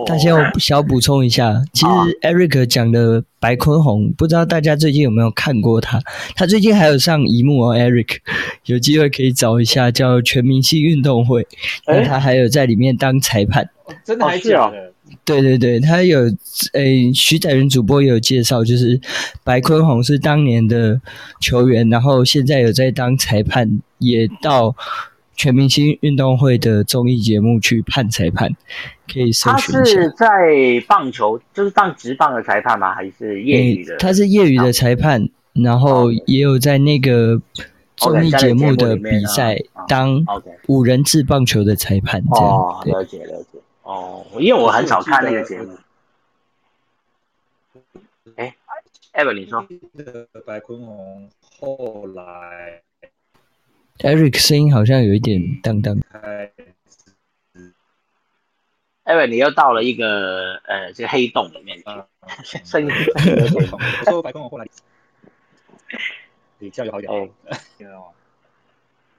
[0.06, 1.86] 大家我小补充一下，其实
[2.22, 6.00] Eric 讲的白坤宏，不知道大家最近有没有看过他？
[6.34, 8.18] 他最近还有上一幕哦 Eric，
[8.66, 11.46] 有机会可以找一下叫全明星运动会，
[11.86, 13.68] 那他还有在里面当裁判，
[14.04, 14.70] 真的还是啊。
[15.24, 16.20] 对对对，他有
[16.72, 19.00] 诶，徐载云主播有介绍，就是
[19.44, 21.00] 白坤宏是当年的
[21.40, 24.74] 球员，然后现在有在当裁判，也到
[25.36, 28.50] 全明星运动会的综艺节目去判裁判，
[29.12, 29.78] 可以搜寻一下。
[29.78, 30.26] 他是在
[30.88, 32.94] 棒球，就是当职棒的裁判吗？
[32.94, 33.96] 还是业余的？
[33.98, 37.40] 他是业余的裁判，然后也有在那个
[37.96, 40.24] 综艺节目的比赛当
[40.66, 42.22] 五人制棒球的裁判。
[42.30, 43.58] 哦，了解了解。
[43.82, 45.76] 哦，因为我很少看那个节目。
[48.36, 48.54] 哎
[49.12, 49.66] ，Ever，你说。
[50.44, 52.82] 白坤宏后来
[53.98, 55.96] ，Eric 声音好像有一点荡荡。
[59.04, 61.78] Eric，你又到了一个呃这个黑洞里面
[62.44, 63.44] 去， 声音有点。
[64.04, 64.66] 我说白宫我后来，
[66.58, 67.30] 比较有好一点，
[67.78, 68.06] 听到吗？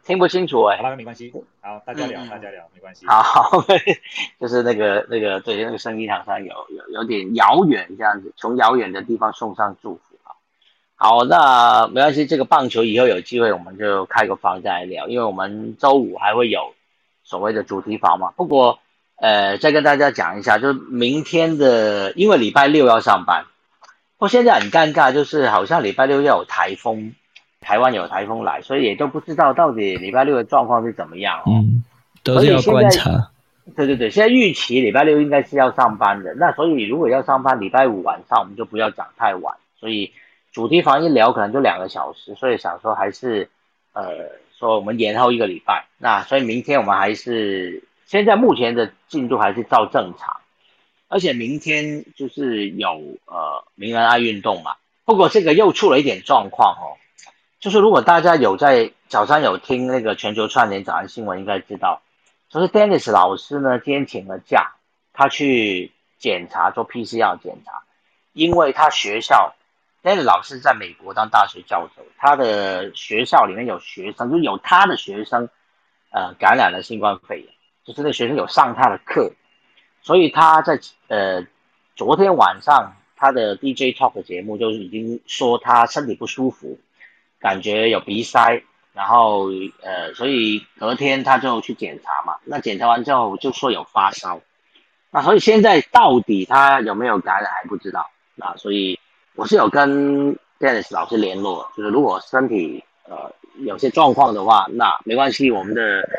[0.03, 3.05] 听不清楚哎，好，没关系，好，大家聊，大家聊，没关系。
[3.07, 3.61] 好，
[4.39, 10.06] 就是那个那个对，那个声音好像有有有点遥远这样子，从遥远的地方送上祝福啊。
[10.99, 16.73] 好，那没关系，这个棒球以后有机会我们就开个房再来聊，因为我们周五还会有
[17.23, 18.31] 所谓的主题房嘛。
[18.35, 18.79] 不过
[19.15, 23.45] 呃，再跟大家讲一下，就是明天的，因为礼拜六要上班，
[24.17, 27.13] 不过现在很尴尬，就是好像礼拜六要有台风，
[27.61, 31.45] 台湾有台风来，所以也都不知道到底礼拜六的状况是怎么样哦。
[31.47, 31.83] 嗯，
[32.23, 33.29] 都是要观察。
[33.75, 39.57] 对对对，现在预期礼拜六应该是要上班的，那所以如果要上班，礼拜五晚上我们就不要讲太晚。
[39.79, 40.11] 所以
[40.57, 43.47] 主题房一聊可能就两个小时，所以想说还是
[43.93, 45.85] 呃说我们延后一个礼拜。
[45.99, 50.37] 那所以明天我们还是现在目前的进度还是照正常，
[51.09, 52.89] 而且明天就是有
[53.27, 54.77] 呃名人爱运动嘛。
[55.05, 56.97] 不过这个又出了一点状况哦，
[57.59, 62.01] 就是如果大家有在早上有听那个全球串联早安新闻，应该知道。
[62.49, 64.71] 就是 Dennis 老师呢，今天请了假，
[65.13, 67.83] 他去检查做 PCR 检查，
[68.33, 69.53] 因为他学校
[70.07, 75.49] 那个老师在美国当大学教授，他的学校里面有学生，就有他的学生，
[76.11, 77.49] 呃，感染了新冠肺炎，
[77.83, 79.33] 就是那学生有上他的课，
[80.01, 81.45] 所以他在呃
[81.97, 86.79] 昨天晚上他的 DJ Talk 节目就已经说他身体不舒服，
[87.39, 88.63] 感觉有鼻塞。
[88.93, 89.49] 然后
[89.83, 94.41] 呃，所以隔天他就去检查嘛，那检查完之后就说有发烧，
[95.11, 98.99] 那所以现在到底他有没有感染还不知道啊，所以
[99.37, 106.09] 我是有跟 Dennis 老师联络，就是如果身体呃有些状况的话，那没关系，我们的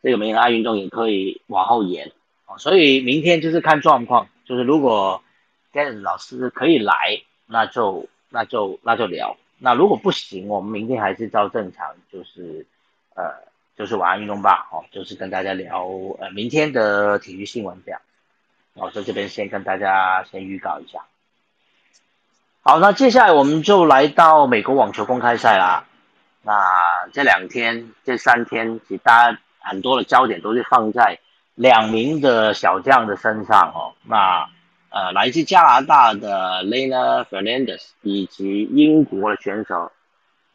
[0.00, 2.12] 这个名人爱运动也可以往后延
[2.46, 5.20] 哦，所以明天就是看状况，就是如果
[5.72, 9.36] Dennis 老师可以来，那就那就那就聊。
[9.58, 12.64] 那如果不行，我们明天还是照正常，就是
[13.16, 13.24] 呃，
[13.76, 15.88] 就是晚安运动吧，哦，就是跟大家聊
[16.20, 18.00] 呃明天的体育新闻这样。
[18.74, 21.00] 我在这边先跟大家先预告一下。
[22.64, 25.84] 好，那接下来我们就来到美国网球公开赛啦。
[26.42, 26.52] 那
[27.12, 31.18] 这两天、这三天，其实大家很多的焦点都是放在
[31.56, 33.94] 两名的小将的身上哦。
[34.04, 34.48] 那
[34.90, 39.90] 呃，来自加拿大的 Lena Fernandez 以及英国的选手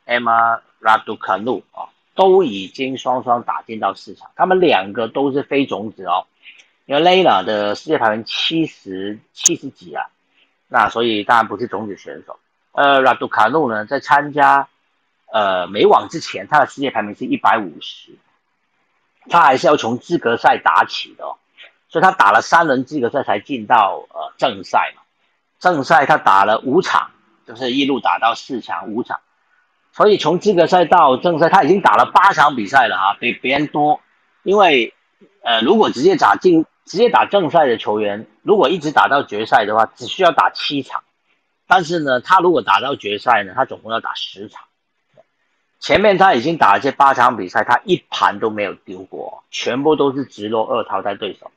[0.05, 4.29] Emma Raducanu 啊，都已经双双打进到四强。
[4.37, 6.25] 他们两个都是非种子哦，
[6.85, 10.05] 因为 Lena 的世界排名七十七十几啊，
[10.67, 12.39] 那所以当然不是种子选手。
[12.71, 14.67] 呃，Raducanu 呢，在参加
[15.31, 18.17] 呃美网之前，他的世界排名是一百五十，
[19.29, 21.25] 他还是要从资格赛打起的。
[21.25, 21.37] 哦。
[21.89, 25.03] 所以他打了三轮资格赛才进到呃正赛嘛，
[25.57, 27.11] 正赛他打了五场，
[27.47, 29.21] 就是一路打到四强五场，
[29.93, 34.01] 所以从资格赛到正赛他已经打了八场比赛了哈，比别人多。
[34.43, 34.93] 因为
[35.43, 41.03] 呃如果直接打进直接打正赛的球员，如果一直打到决赛的话，只需要打七场，
[41.67, 44.63] 但是呢他如果打到决赛呢，他总共要打十场。
[45.79, 51.51] 前面他已经打了这八场比赛，他一盘都没有丢过，全部都是直落二淘汰对手。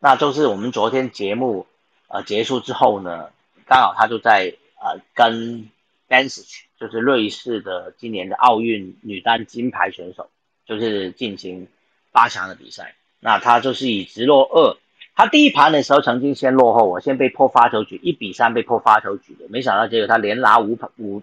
[0.00, 1.66] 那就是我们昨天节目
[2.08, 3.30] 呃结束之后呢，
[3.66, 5.70] 刚好他就在呃跟
[6.08, 6.44] b a n s i
[6.80, 10.28] 就是瑞士的今年的奥运女单金牌选手，
[10.66, 11.68] 就是进行
[12.10, 12.96] 八强的比赛。
[13.24, 14.76] 那他就是以直落二，
[15.14, 21.22] 他第一盘的时候曾经先落后，我先被破发球局，一比三被破发球局的，没想到结果他连拿五五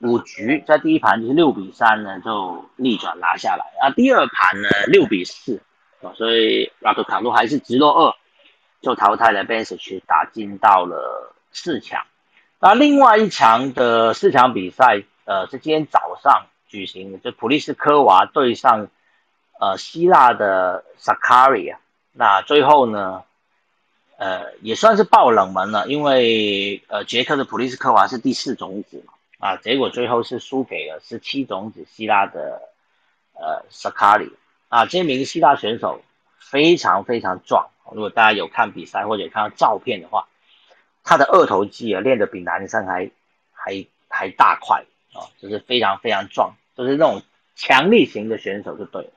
[0.00, 5.60] 五局，在第一盘就是六比三呢就逆转拿下来，啊第二盘呢六比四。
[6.14, 8.14] 所以拉图卡洛还是直落二，
[8.80, 12.06] 就淘汰了 b e n s i c 打进到了四强。
[12.60, 18.86] 那另外一强的四强比赛，呃，是今天早上举行的，就普利斯科娃对上
[19.58, 21.80] 呃希腊的 Sakari 啊。
[22.12, 23.22] 那最后呢，
[24.16, 32.62] 呃，也算是爆冷门了，因为呃捷克的普利斯科娃是第四种子嘛，啊，结果最后是输给了十七种子希腊的
[33.34, 34.32] 呃 Sakari。
[34.68, 36.02] 啊，这名希腊选手
[36.38, 37.70] 非常非常壮。
[37.90, 40.28] 如果大家有看比赛或者看到照片的话，
[41.04, 43.10] 他的二头肌啊练得比男生还
[43.52, 47.22] 还还大块啊，就是非常非常壮，就是那种
[47.56, 49.10] 强力型的选手就对了。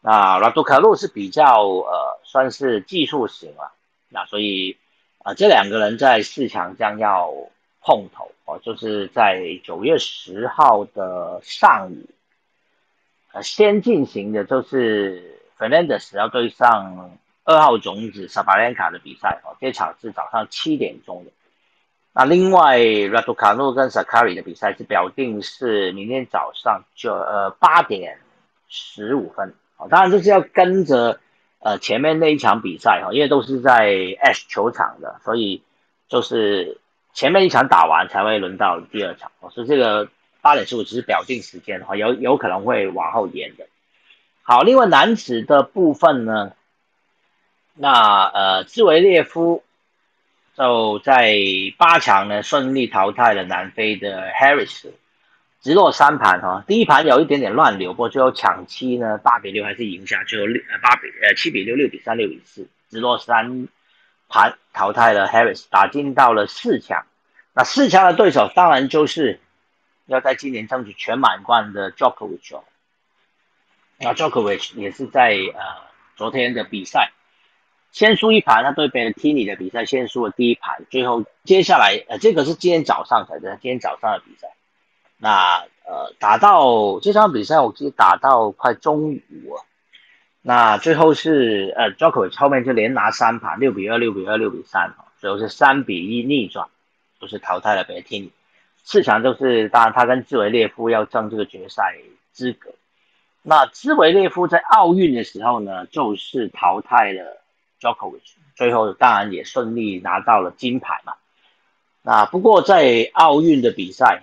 [0.00, 3.72] 那拉杜卡洛是比较呃算是技术型了，
[4.08, 4.76] 那所以
[5.18, 7.30] 啊这两个人在四强将要
[7.82, 12.08] 碰头哦，就是在九月十号的上午。
[13.32, 21.30] 呃，先进行的就是 Fernandez 要对上二号种子 Sabalenka 的比赛哦，这场是早上七点钟的。
[22.12, 28.18] 那另外 Raducanu 跟 Sakari 的比赛是表定是明天早上就呃八点
[28.66, 29.54] 十五分
[29.88, 31.20] 当然就是要跟着
[31.60, 35.62] 呃前面那一场比赛哈，因为都是在 Ash 球场的，所以
[36.08, 36.78] 就是
[37.14, 40.08] 前面一场打完才会轮到第二场哦，所以这个。
[40.42, 43.66] 八点十五只是表定时间的话，有有可能会往后延的。
[44.42, 46.52] 好，另外男子的部分呢，
[47.74, 49.62] 那呃，兹维列夫，
[50.56, 51.36] 就在
[51.76, 54.86] 八强呢顺利淘汰了南非的 Harris，
[55.60, 63.68] 直落三盘哈，第一盘有一点点乱流，不过最后抢七呢八比六还是赢下，最后六呃八比呃七比六六比三六比四，直落三
[64.28, 67.04] 盘淘汰了 Harris，打进到了四强。
[67.52, 69.40] 那四强的对手当然就是
[70.06, 72.64] 要在今年争取全满贯的 Djokovic 哦。
[73.98, 75.60] 那 Jokovic 也是在呃
[76.16, 77.12] 昨天的比赛。
[77.92, 84.48] 先输一盘，他对 Berrettini 的比赛先输了第一盘，最后接下来呃这个是今天早上才的，今天早上的比赛，
[85.20, 89.20] 那呃打到这场比赛我记得打到快中午，
[90.42, 96.66] 那最后是呃 j o k o 后面就连拿三盘，六比二、六比二、六比三，最后是三比一逆转，
[97.20, 98.30] 就是淘汰了 b e t i n
[98.82, 101.94] 四强就是当然他跟兹维列夫要争这个决赛
[102.32, 102.72] 资格，
[103.42, 107.36] 那兹维列夫在奥运的时候呢，就是淘汰了。
[107.78, 108.14] j o k o
[108.56, 111.14] 最后当然也顺利拿到了金牌嘛。
[112.02, 114.22] 那不过在奥运的比赛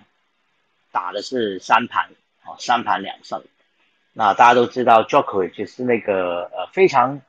[0.91, 2.11] 打的是三盘
[2.43, 3.43] 啊，三盘两胜。
[4.13, 7.21] 那大家都知道，Jokovic 是那个呃非常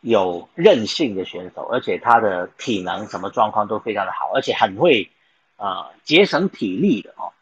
[0.00, 5.10] 有韧性的选手，而且他的体能什么状况都非常的好，而且很会
[5.56, 7.32] 啊节省体力的哦。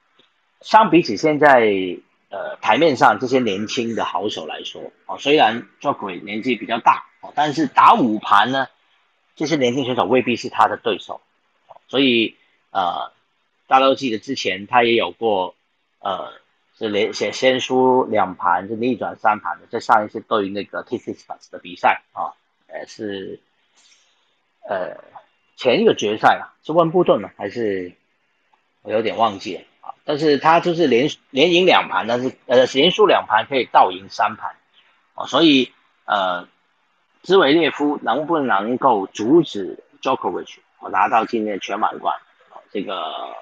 [0.60, 1.60] 相比起现在
[2.30, 7.32] 呃台面上这些年轻的好手来说啊，虽然 Jokovic 年纪比较大哦。
[7.36, 8.66] 但是打五盘呢，
[9.36, 11.20] 这些年轻选手未必是他的对手，
[11.86, 12.36] 所以
[12.70, 13.12] 呃，
[13.68, 15.54] 大家都记得之前他也有过
[16.00, 16.32] 呃
[16.76, 22.34] 是连先先输两盘，是逆转三盘的，在上一次对那个 T C S 的比赛啊，
[22.68, 23.40] 呃是
[24.68, 24.96] 呃
[25.56, 27.92] 前一个决赛啊，是温布顿呢还是
[28.82, 34.54] 我有点忘记了啊，但是他就是连连赢两盘，但是呃连输两盘可以倒赢三盘
[35.14, 35.72] 啊，所以
[36.04, 36.48] 呃。
[37.20, 40.58] 兹维列夫能不能够阻止 Djokovic
[40.90, 42.16] 拿到今年全满贯？
[42.70, 43.34] 这个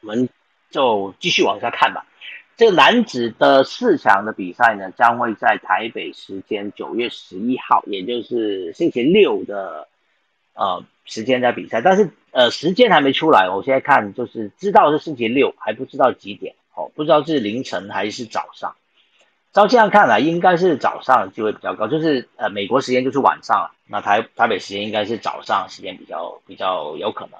[0.00, 0.28] 我们
[0.70, 2.04] 就继续往下看吧。
[2.56, 9.86] 这个男子的四强的比赛呢，将会在台北时间九月十一号，也就是星期六的
[10.54, 13.48] 呃时间在比赛，但是呃时间还没出来。
[13.48, 18.74] 我现在看就是知道是星期六，还不知道几点哦，不知道是凌晨还是早上。
[19.52, 27.38] 照这样看来，应该是早上机会比较高，就是呃美国时间就是晚上了，那台台北时间应该是早上时间比较比较有可能。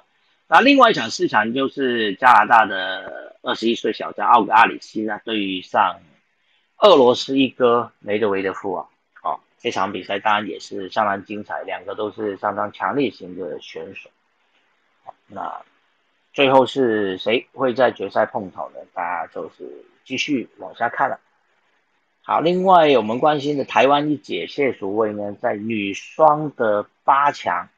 [0.51, 5.99] 那另外一场四强就是加拿大的二十一岁小将奥格阿里西呢对上
[6.79, 8.87] 俄罗斯一哥梅德韦德夫啊，
[9.21, 14.09] 好这场比赛当然也是相当精彩，两个都是相当强烈型的选手。
[15.27, 15.61] 那
[16.33, 18.79] 最后是谁会在决赛碰头呢？
[18.91, 21.19] 大家就是继续往下看了。
[22.23, 27.69] 好，另外我们关心的台湾一姐谢淑薇呢，在女双的八强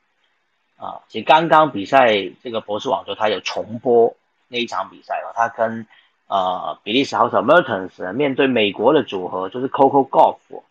[0.81, 2.07] 啊，其实刚刚比赛
[2.41, 4.15] 这个博士网球，她有重播
[4.47, 5.31] 那一场比赛了。
[5.35, 5.85] 她跟
[6.25, 10.63] 呃比利时好手 Mertens 面对美国的组合，就是 Coco Golf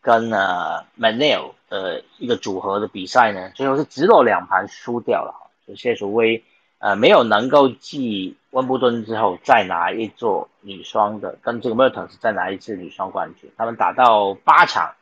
[0.00, 5.34] 跟呃 Manel 的一个组合的比赛呢，最后是直落两盘输掉了。
[5.66, 6.44] 就谢淑薇。
[6.78, 13.50] 呃，没有能够继温布顿之后再拿一座女双的，跟这个 Mertens 再拿一次女双冠军。
[13.58, 14.94] 他们打到八场，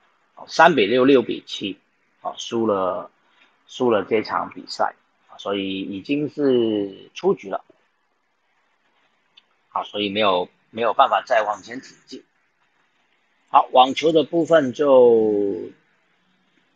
[0.48, 1.78] 三比六、六比七，
[2.20, 3.08] 啊，输了，
[3.68, 4.96] 输了这场比赛，
[5.36, 7.64] 所以已经是出局了。
[9.68, 12.24] 好，所以没有没有办法再往前挺进。
[13.50, 15.70] 好，网球的部分就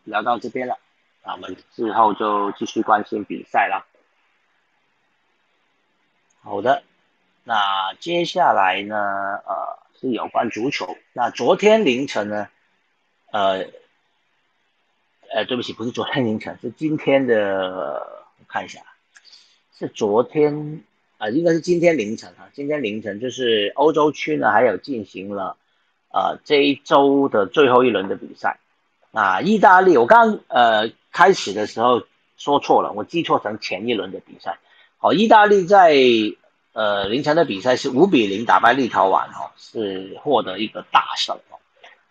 [0.05, 0.79] 聊到这边了，
[1.23, 3.85] 那我们之后就继续关心比赛了。
[6.41, 6.83] 好的，
[7.43, 8.95] 那接下来呢？
[9.45, 10.97] 呃，是有关足球。
[11.13, 12.49] 那昨天凌晨呢？
[13.31, 13.65] 呃，
[15.33, 18.07] 呃，对不起，不是昨天凌晨，是今天的。
[18.37, 18.81] 我看一下，
[19.75, 20.83] 是昨天
[21.17, 22.45] 啊，应该是今天凌晨啊。
[22.53, 25.57] 今天凌晨就是欧洲区呢，还有进行了
[26.13, 28.59] 呃这一周的最后一轮的比赛。
[29.11, 32.03] 啊，意大利，我刚呃开始的时候
[32.37, 34.59] 说错了，我记错成前一轮的比赛。
[34.99, 35.95] 好，意大利在
[36.73, 41.57] 呃凌晨的比赛是五比零打败立陶宛，哦，是获得一个大胜哦。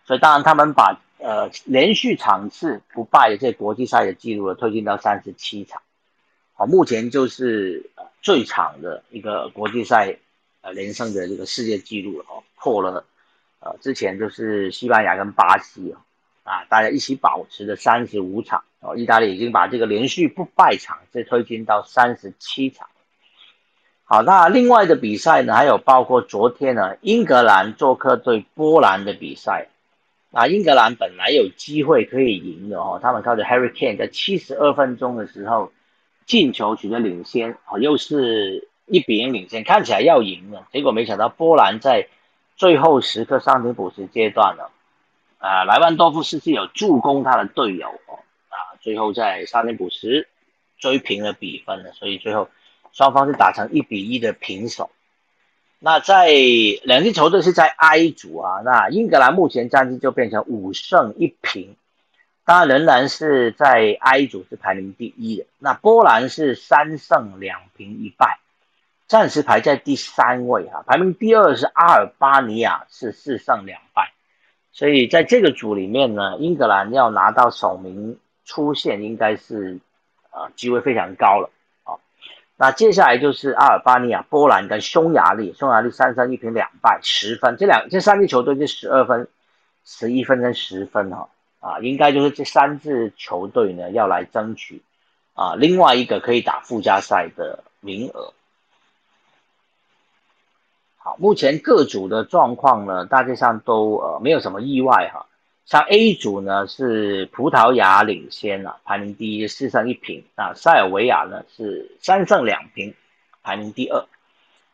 [0.05, 5.81] 所以当然他们把呃连续场次不败的这国际赛的记录了推进到三十七场，
[6.53, 7.89] 好，目前就是
[8.21, 10.17] 最长的一个国际赛
[10.61, 13.05] 呃连胜的这个世界纪录了哦，破了
[13.61, 15.97] 呃之前就是西班牙跟巴西哦。
[16.43, 22.89] 啊，大家一起保持的三十五场哦，意大利已经把这个连续不败场这推进到三十七场。
[24.03, 29.69] 好，那另外的比赛呢，还有包括昨天呢，英格兰做客对波兰的比赛。
[30.33, 35.71] 啊英格兰本来有机会可以赢的哦，他们靠着 Harry Kane 在七十二分钟的时候
[36.25, 42.07] 进球取得领先啊，又是一比零领先，看起来要赢了，结果没想到波兰在
[42.55, 44.71] 最后时刻上庭补时阶段了，
[45.37, 48.17] 啊，莱万多夫斯基有助攻他的队友哦，
[48.49, 50.27] 啊，最后在上庭补时
[50.79, 52.49] 追平了比分了，所以最后
[52.91, 54.89] 双方是打成一比一的平手。
[55.85, 56.29] 那在
[56.83, 61.75] 两支球队是在 I 组啊，那英格兰目前战绩就变成五胜一平。
[62.45, 68.39] 当然仍然是在 I 组是排名第一的，那波兰是三胜两平一败，
[69.07, 70.85] 暂时排在第三位哈。
[70.87, 74.13] 排名第二是阿尔巴尼亚是四胜两败，
[74.71, 79.79] 所以在这个组里面呢，英格兰要拿到首名出线应该是
[80.31, 81.49] 呃机会非常高了。
[82.55, 89.27] 那接下来就是阿尔巴尼亚、波兰跟匈牙利，匈牙利三胜一平两败十分，这两这三支球队是十二分、
[89.83, 91.29] 十一分跟十分哈。
[91.59, 94.81] 啊，应该就是这三支球队呢要来争取
[95.33, 98.33] 啊，另外一个可以打附加赛的名额。
[100.97, 105.25] 好，目前各组的状况呢，大致上都呃没有什么意外哈。
[105.65, 110.23] 像 A 组呢是葡萄牙领先啊，排名第一，四胜一平。
[110.35, 112.93] 那塞尔维亚呢是三胜两平，
[113.41, 114.05] 排名第二。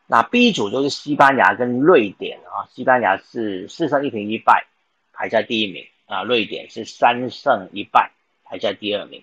[0.06, 4.66] 那 B 组就是西班牙跟瑞典啊，西班牙是四胜一平一败，
[5.12, 5.86] 排在第一名。
[6.06, 8.10] 啊，瑞典是三胜一败，
[8.42, 9.22] 排在第二名。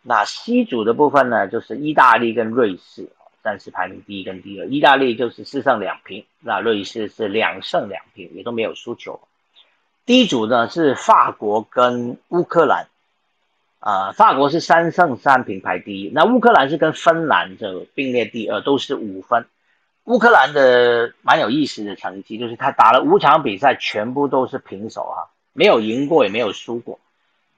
[0.00, 3.10] 那 C 组的部分呢，就是意大利跟瑞士，
[3.44, 4.66] 暂时排名第一跟第二。
[4.66, 9.20] 意大利就是四胜两平，那瑞士是两胜两平，也都没有输球。
[10.04, 12.88] 第一组呢是法国跟乌克兰，
[13.78, 19.46] 啊，法国是三胜三平排第一，那乌克兰是跟芬兰这并列第二，都是五分。
[20.04, 25.30] 乌克兰的蛮有意思的成绩，就是他打了五场比赛，全部都是平手哈。
[25.52, 26.98] 没有赢过，也没有输过，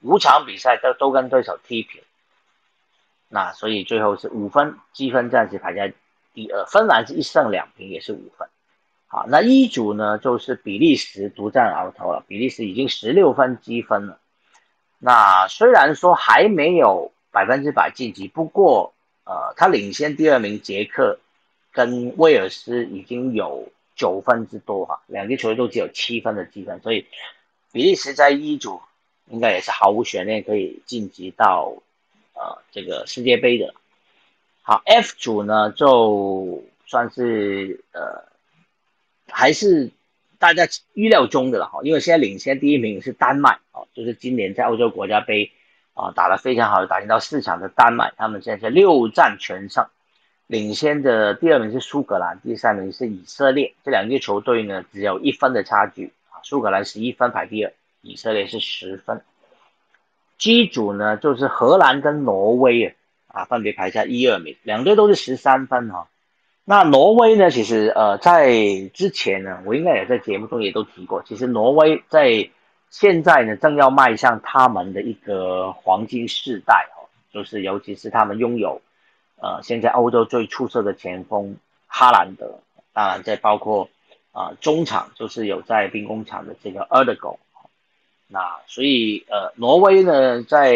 [0.01, 2.01] 五场比赛都都跟对手踢平，
[3.29, 5.93] 那所以最后是五分积分暂时排在
[6.35, 6.63] 第二。
[6.65, 8.47] 芬兰是一胜两平，也是五分。
[9.15, 12.25] 啊，那一组呢，就是比利时独占鳌头了。
[12.27, 14.19] 比利时已经十六分积分了。
[14.99, 18.93] 那虽然说还没有百分之百晋级，不过
[19.23, 21.17] 呃，他领先第二名捷克
[21.71, 27.05] 跟威尔斯已经有九分之多哈，两支球队都只有七分的积分，所以。
[27.71, 28.79] 比利时在一组
[29.27, 31.73] 应该也是毫无悬念可以晋级到
[32.33, 33.73] 呃这个世界杯的。
[34.61, 38.23] 好，F 组呢就算是呃
[39.37, 39.91] 还是
[40.39, 45.51] 大家预料中的了哈，因为现在领先第一名是丹麦哦，就是今年在欧洲国家杯
[45.93, 49.87] 啊打得非常好的，打进到四强的丹麦，他们现在是六战全胜，
[50.47, 56.39] 领先的第二名是苏格兰，第三名是以色列，这两支球队呢只有一分的差距啊。
[56.43, 59.21] 苏格兰十一分排第二，以色列是十分。
[60.37, 62.85] G 组呢，就是荷兰跟挪威
[63.27, 66.07] 啊，啊，分别排在一二名，两队都是十三分哈。
[66.65, 68.51] 那挪威呢，其实呃，在
[68.93, 72.49] 之前呢，我应该也在节目中也都提过，其实挪威在
[72.89, 78.81] 现在呢，正要迈向他们的一个黄金世代哦，就是尤其是他们拥有
[79.37, 81.57] 呃，现在欧洲最出色的前锋
[81.87, 82.59] 哈兰德，
[82.91, 83.87] 当然再包括。
[84.37, 87.37] 啊，中场就是有在兵工厂的这个 Erdogan，
[88.27, 90.73] 那所以呃，挪威呢，在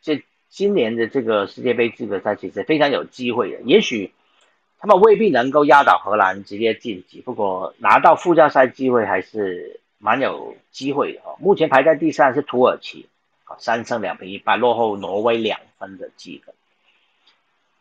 [0.00, 4.12] 这今年的这个世界杯资格赛其实非常有机会的，也许
[4.86, 11.34] 他们未必能够压倒荷兰直接晋级，不过拿到附加赛机会还是蛮有机会的哦。
[11.40, 13.08] 目前排在第三是土耳其，
[13.46, 16.54] 啊，三胜两平一败，落后挪威两分的积分。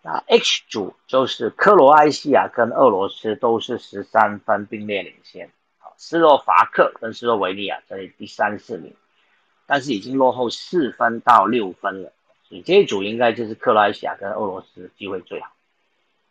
[0.01, 8.95] 那 H 组就是克罗埃西亚跟俄罗斯都是十三分并列领先，啊，斯洛伐克跟斯洛维尼亚在第三四名，
[9.67, 12.11] 但是已经落后四分到六分了，
[12.49, 15.51] 所以这一组应该就是克罗埃西亚跟俄罗斯机会最好。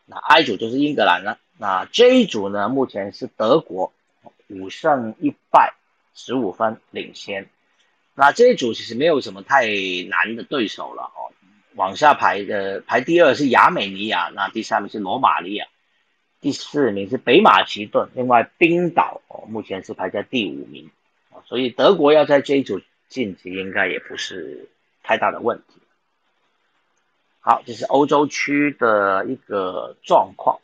[0.06, 3.92] 那 I 组就是英格兰了，那 J 组呢，目前是德国
[4.48, 5.74] 五胜一败，
[6.14, 7.48] 十五分领先。
[8.14, 9.66] 那这一组其实没有什么太
[10.08, 11.32] 难的对手了哦。
[11.74, 15.66] 往下排的排第二是亚美尼亚，那第三名是罗马尼亚，
[16.40, 20.90] 第四名是北马其顿，另外冰岛哦目前是排在第五名，
[21.46, 24.68] 所以德国要在这一组晋级应该也不是
[25.02, 25.80] 太大的问题。
[27.46, 30.60] 好，这是欧洲区的一个状况。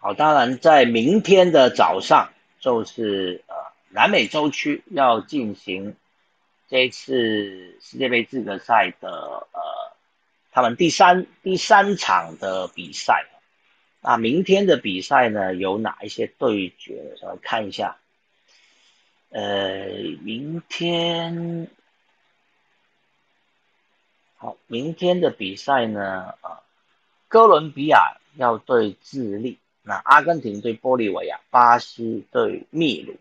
[0.00, 3.54] 好，当然在明天的早上就是呃
[3.90, 5.96] 南美洲区要进行。
[6.66, 9.60] 这次世界杯资格赛的呃，
[10.50, 13.26] 他们第三第三场的比赛，
[14.00, 17.16] 那明天的比赛呢有哪一些对决？
[17.20, 17.98] 稍微看一下，
[19.28, 19.88] 呃，
[20.22, 21.68] 明天
[24.44, 26.34] 好，明天的比赛呢？
[26.42, 26.60] 啊，
[27.28, 33.16] 哥伦比亚要对智利，那阿根廷对玻利维亚，巴西对秘鲁。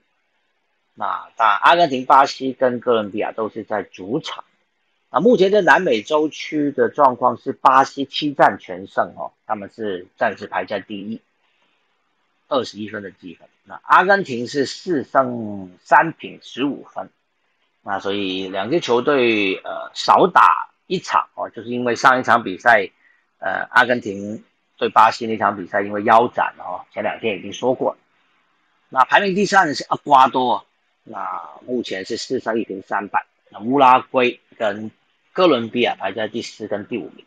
[0.95, 4.43] 那当然，阿根廷、巴西跟哥伦比亚都是在主场。
[5.11, 11.21] 啊，目前在南美洲区的状况是巴西七战全胜哦，他们是暂时排在第一，
[12.49, 13.47] 二十一分的积分。
[13.63, 17.09] 那阿根廷是四胜三平十五分。
[17.81, 22.89] 那所以两支球队呃少打一场哦，就是因为上一场比赛，
[23.39, 24.43] 呃，阿根廷
[24.77, 27.97] 对巴西那场比赛因为腰斩哦，前两天已经说过。
[28.89, 30.65] 那排名第三的是厄瓜多。
[31.05, 34.89] 那目前是四胜一平三败，那乌拉圭跟
[35.33, 37.25] 哥伦比亚排在第四跟第五名。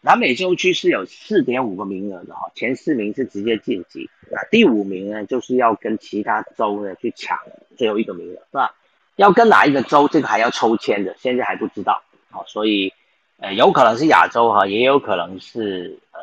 [0.00, 7.38] 南美洲区是有四点五个名额的哈，前四名是直接晋级，那第五名呢就是要跟其他州呢去抢
[7.76, 8.74] 最后一个名额，是吧？
[9.16, 12.02] 要跟哪一个州，这个还要抽签的，现在还不知道，
[12.36, 12.92] 好，所以
[13.38, 16.20] 呃有可能是亚洲哈，也有可能是呃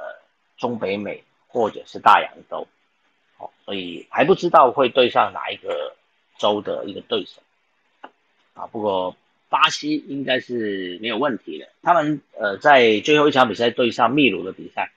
[0.57, 2.68] 中北美或者是大洋洲，
[3.38, 5.95] 好，所以还不知道会对上哪一个。
[6.39, 7.41] 州的一个对手
[8.55, 9.16] 啊，不过
[9.49, 11.70] 巴西应该是没有问题的。
[11.84, 14.91] 他们呃在最后一场比赛对上秘鲁的比赛，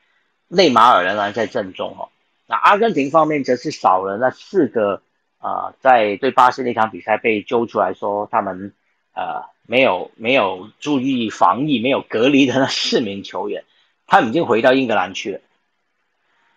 [0.48, 2.08] 内马尔仍然在阵中哦。
[2.46, 5.02] 那阿根廷方面则是少了那四个
[5.38, 8.72] 啊，在对巴西那场比赛被揪出来说他们
[9.14, 13.64] 呃没有没有注意防疫、没有隔离的那四名球员，
[14.06, 15.40] 他们已经回到英格兰去了，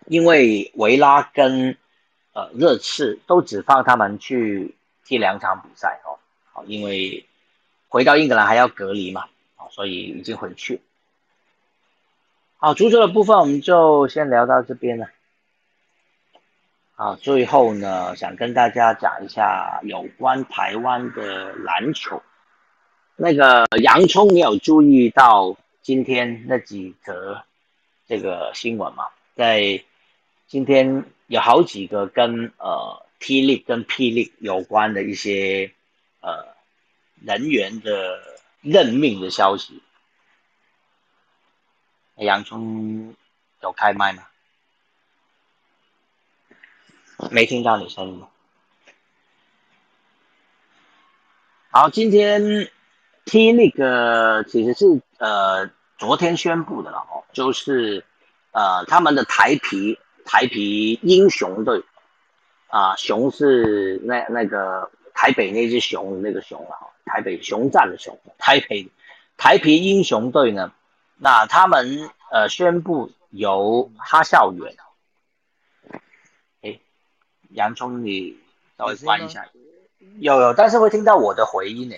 [0.08, 1.78] 因为维拉跟。
[2.32, 6.20] 呃，热刺都只放他们去踢两场比赛哦，
[6.54, 7.26] 好，因为
[7.88, 9.26] 回到英格兰还要隔离嘛，
[9.58, 10.80] 啊，所以已经回去。
[12.58, 15.10] 好，足球的部分我们就先聊到这边了。
[16.94, 22.22] 好，最后呢，想跟大家讲一下有关台湾的篮球。
[23.20, 27.44] 那个洋葱，你有注意到今天那几则
[28.08, 29.06] 这个新闻吗？
[29.36, 29.84] 在
[30.48, 31.06] 今天。
[31.30, 35.72] 有好几个跟呃 T 力跟 P 力有关的一些
[36.22, 36.56] 呃
[37.24, 38.20] 人员的
[38.62, 39.84] 任命的消息。
[42.16, 43.16] 洋葱
[43.62, 44.24] 有开麦吗？
[47.30, 48.24] 没听到你声音。
[51.70, 52.72] 好，今天
[53.30, 58.04] T 力个其实是呃昨天宣布的了哦，就是
[58.52, 59.98] 呃他们的台皮。
[60.32, 61.84] 台皮英雄队，
[62.68, 68.88] 啊，熊是那那个台北那只熊那个熊了哈，台北熊战的熊，台北
[69.38, 70.72] 台皮英雄队呢，
[71.18, 74.76] 那他们呃宣布由哈校园，
[76.62, 76.80] 哎，
[77.50, 78.38] 洋葱你
[78.78, 79.48] 稍微关一下，
[80.20, 81.96] 有有，但是会听到我的回音呢，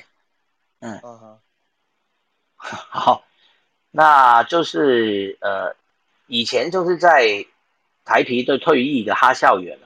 [0.81, 1.01] 嗯，
[2.57, 3.23] 好，
[3.89, 5.75] 那就是呃
[6.27, 7.45] 以前就是在。
[8.03, 9.85] 台皮队退役的哈校园呢，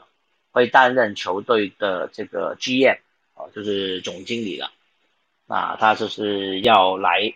[0.52, 2.98] 会担任球队的这个 GM
[3.36, 4.72] 哦，就是总经理了。
[5.46, 7.34] 那他就是要来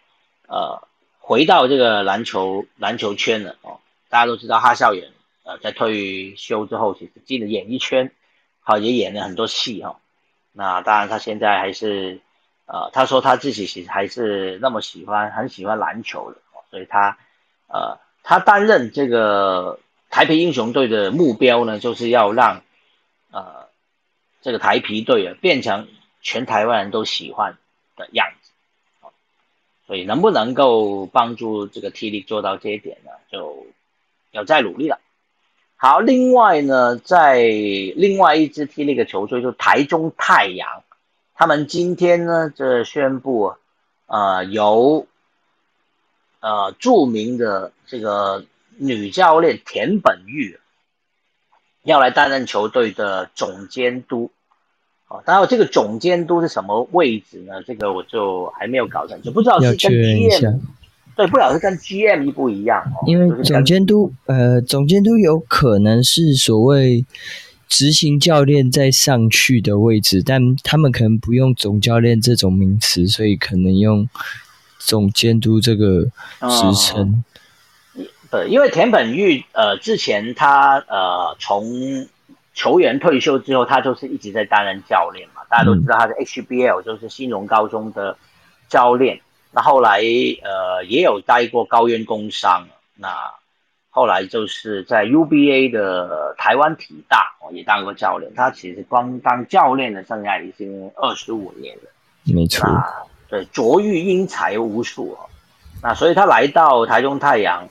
[0.47, 0.88] 呃
[1.20, 3.82] 回到这个篮球篮球圈了哦。
[4.07, 5.12] 大家都知道哈校园
[5.43, 8.14] 呃在退休之后，其实进了演艺圈，
[8.62, 9.99] 好也演了很多戏哈。
[10.53, 12.22] 那当然他现在还是
[12.70, 16.38] 呃他说他自己其实还是那么喜欢很喜欢篮球的，
[16.70, 17.17] 所以他
[17.67, 19.80] 呃他担任这个。
[20.11, 22.63] 台皮英雄队的目标呢，就是要让，
[23.30, 23.67] 呃，
[24.41, 25.88] 这个台皮队啊变成
[26.20, 27.59] 全台湾人都喜欢
[27.95, 28.49] 的样子，
[29.86, 33.67] 所以能不能够帮助这个 T 力做到这一点呢，就
[34.32, 34.99] 要再努力了。
[35.76, 40.82] 好，另外呢，在另外一支 T 力的球队就台中太阳，
[41.39, 43.53] 他们今天呢这宣布，
[44.05, 45.07] 呃，由，
[46.41, 48.45] 呃，著名的这个。
[48.81, 50.57] 女教练田本玉
[51.83, 54.31] 要来担任球队的总监督，
[55.09, 57.61] 哦，当然这个总监督是什么位置呢？
[57.67, 60.61] 这个我就还没有搞清楚，不知道是跟 GM
[61.17, 63.03] 对，不知道是跟 GM 一不一样哦。
[63.05, 67.03] 因为总监督，呃，总监督有可能是所谓
[67.70, 74.09] 执行教练再上去的位置，但他们可能不用总教练这种名词，所以可能用
[74.80, 77.24] 总监督这个职称。
[78.32, 82.07] 对，因为田本玉呃之前他呃从
[82.53, 85.41] 球员退休之后，他就是一直在担任教练嘛。
[85.49, 88.17] 大家都知道他是 HBL，就是新荣高中的
[88.67, 89.22] 教练。
[89.51, 89.99] 那后来
[90.43, 93.09] 呃也有待过高院工商，那
[94.00, 98.32] 后来就是在 UBA 的台湾体大哦也当过教练。
[98.34, 101.91] 他其实光当教练的生涯已经二十五年了，
[102.34, 102.66] 没错。
[103.28, 105.20] 对，卓育英才无数哦。
[105.84, 107.68] 那所以他来到台中太阳，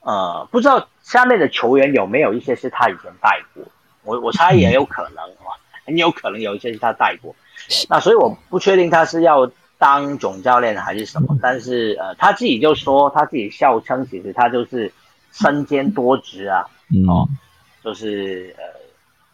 [0.00, 3.62] 呃，不知道下面的球员有没有一些是他以前带过，
[4.02, 5.54] 我我猜也有可能啊，
[5.86, 7.32] 很有可能有一些是他带过。
[7.88, 9.48] 那所以我不确定他是要
[9.78, 14.92] 当总教练还是什么，但是呃，他自己就说他自己笑称，其实他就是
[15.32, 16.64] 身兼多职啊，
[17.08, 17.28] 哦，
[17.84, 18.80] 就是呃。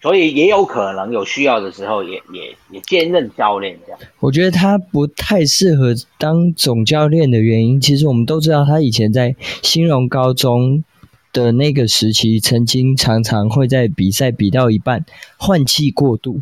[0.02, 3.98] 所以也有可能有需要的时候，也也也兼任教练这样。
[4.20, 10.84] 我觉得他不太适合当总教练的原因，其实我们都知道，他以前在新荣高中
[11.32, 15.04] 的那个时期，曾经常常会在比赛比到一半
[15.38, 16.40] 换气过度。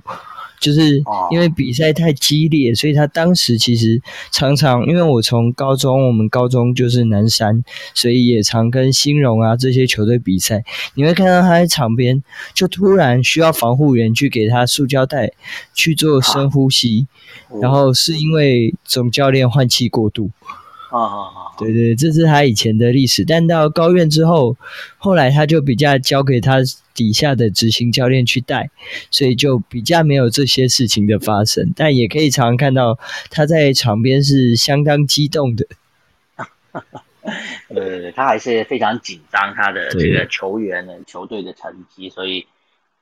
[0.61, 4.01] 就是因为比赛太激烈，所以他当时其实
[4.31, 7.63] 常常，因为我从高中，我们高中就是南山，
[7.95, 10.65] 所以也常跟兴荣啊这些球队比赛。
[10.95, 12.23] 你会看到他在场边，
[12.55, 15.33] 就突然需要防护员去给他塑胶袋
[15.75, 17.07] 去做深呼吸，
[17.61, 20.31] 然后是因为总教练换气过度。
[20.99, 21.51] 啊啊啊！
[21.59, 23.25] 对对，这是他以前的历史。
[23.25, 24.57] 但到高院之后，
[24.97, 26.59] 后来他就比较交给他
[26.95, 28.71] 底下的执行教练去带，
[29.11, 31.73] 所以就比较没有这些事情的发生。
[31.75, 32.99] 但也可以常常看到
[33.31, 35.67] 他在场边是相当激动的。
[37.69, 42.47] 对对对，他还是非常紧张他的这个球员的球队的成绩，所以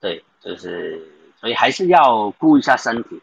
[0.01, 1.01] 对，就是
[1.41, 3.21] 所以还是要顾一下身体。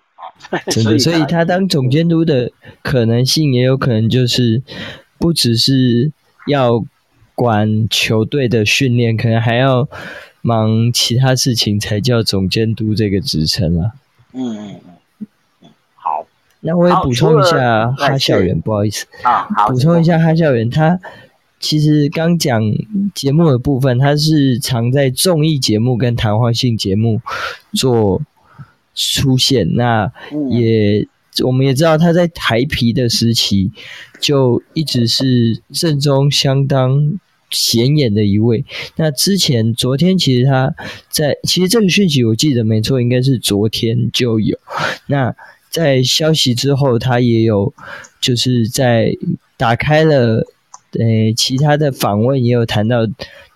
[0.72, 2.52] 真的，所以他当总监督的
[2.82, 4.64] 可能性也有可能就是
[5.18, 6.12] 不只是
[6.48, 6.84] 要
[7.36, 9.88] 管球队的训练，可能还要
[10.42, 13.92] 忙其他事情才叫总监督这个职称啊。
[14.34, 14.76] 嗯嗯
[15.62, 16.26] 嗯，好，
[16.62, 21.00] 那我也补充一下哈校园，不好意思啊，补充一下哈校园，他
[21.60, 22.62] 其实刚讲
[23.14, 27.22] 节目的部分，他是常在综艺节目跟谈话性节目
[27.74, 28.22] 做。
[28.96, 30.12] 出现，那
[30.50, 31.08] 也
[31.46, 33.72] 我们也知道他在台皮的时期
[34.20, 37.14] 就一直是正中相当
[37.50, 38.66] 显眼的一位。
[38.98, 40.76] 那之前昨天其实他
[41.10, 44.58] 在，其实这个讯息我记得没错，应该是昨天就有。
[45.08, 45.34] 那
[45.70, 47.74] 在消息之后，他也有
[48.20, 49.16] 就是在
[49.56, 50.46] 打开了
[50.94, 53.08] 呃其他的访问，也有谈到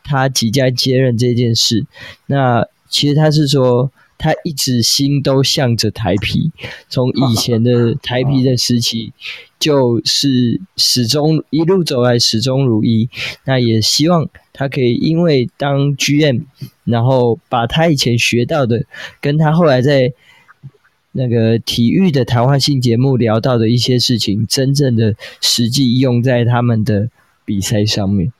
[0.05, 1.85] 他即将接任这件事。
[2.27, 3.91] 那其实他是说。
[4.17, 6.51] 他一直心都向着台皮，
[6.89, 9.13] 从以前的台皮的时期，
[9.59, 13.09] 就是始终一路走来始终如一。
[13.45, 16.45] 那也希望他可以因为当 GM，
[16.83, 18.85] 然后把他以前学到的，
[19.19, 20.13] 跟他后来在
[21.11, 27.09] 那个体育的谈话性节目聊到的一些事情，真正的实际用在他们的
[27.45, 28.31] 比赛上面。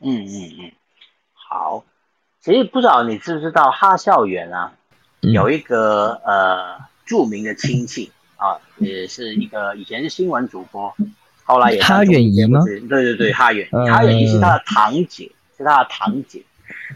[0.00, 0.72] 嗯嗯嗯，
[1.34, 1.84] 好。
[2.42, 4.72] 其实不知道你知不知道哈校园啊？
[5.20, 10.94] 有一个呃著名的亲戚啊，也是一个以前是新闻主播，
[11.44, 12.62] 后来也哈远仪吗？
[12.64, 16.42] 对对对，哈远哈远仪是他的堂姐，是他的堂姐，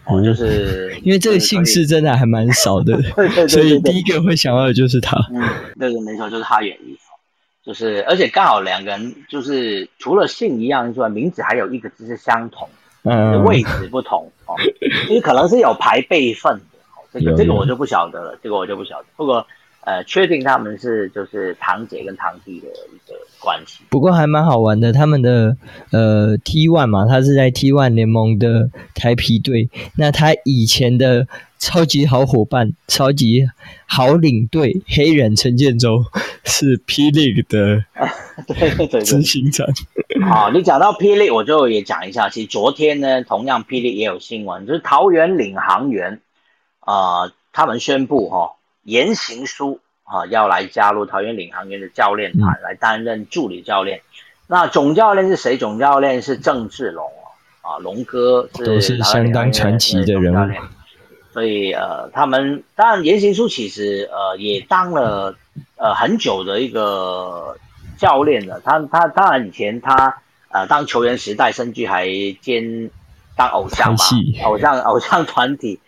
[0.07, 5.17] 哦，就是因为这个姓氏真的还蛮少的， 对对对，所以第一个会想到的就是他。
[5.31, 5.43] 嗯，
[5.79, 6.97] 对对没错，就是哈远仪，
[7.63, 12.67] 就是而且刚好两个人就是除了姓一样之外，名字还有一个字是相同，
[13.03, 14.55] 嗯，位置不同哦，
[15.09, 16.59] 因为可能是有排辈分。
[17.15, 19.07] 这个这个我就不晓得了，这个我就不晓得。
[19.17, 19.47] 不过，
[19.83, 23.85] 呃，确定他们是就是堂姐跟堂弟的一个关系。
[23.91, 25.57] 不过还蛮好玩的，他们的
[25.93, 29.71] 呃 T One 嘛，他是在 T One 联盟的台皮队。
[29.97, 33.47] 那他以前的超级好伙伴、超级
[33.87, 36.03] 好领队黑人陈建州
[36.43, 37.85] 是霹雳的
[38.49, 39.67] 对对执行长。
[40.27, 42.29] 好，你讲到霹雳，我就也讲一下。
[42.29, 46.21] 其实昨天呢，同样霹雳也有新闻，就是桃园领航员。
[46.85, 54.03] 啊，他们宣布哈，言行书啊要来加入桃园领航员的教练团，来担任助理教练。
[54.47, 55.57] 那总教练是谁？
[55.57, 57.07] 总教练是郑志龙
[57.63, 60.53] 啊，龙哥都是相当传奇的人物。
[61.33, 65.35] 所以呃，他们当然言行书其实呃也当了
[65.77, 67.57] 呃很久的一个
[67.97, 68.61] 教练了。
[68.65, 72.07] 他他当然以前他呃当球员时代，甚至还
[72.41, 72.91] 兼
[73.35, 74.05] 当偶像嘛，
[74.45, 75.81] 偶像偶像团体。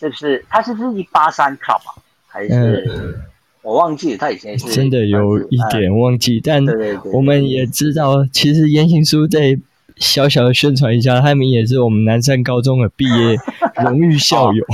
[0.00, 1.94] 是不是他是不是一八三 club 啊？
[2.26, 3.20] 还是
[3.60, 4.18] 我忘记了？
[4.18, 6.64] 他以前是真的有一点忘记，但
[7.12, 9.58] 我们也知道，其实言行书在
[9.96, 13.36] 小小的宣传一下，他们也是我们南山高中的毕业
[13.84, 14.64] 荣誉校友，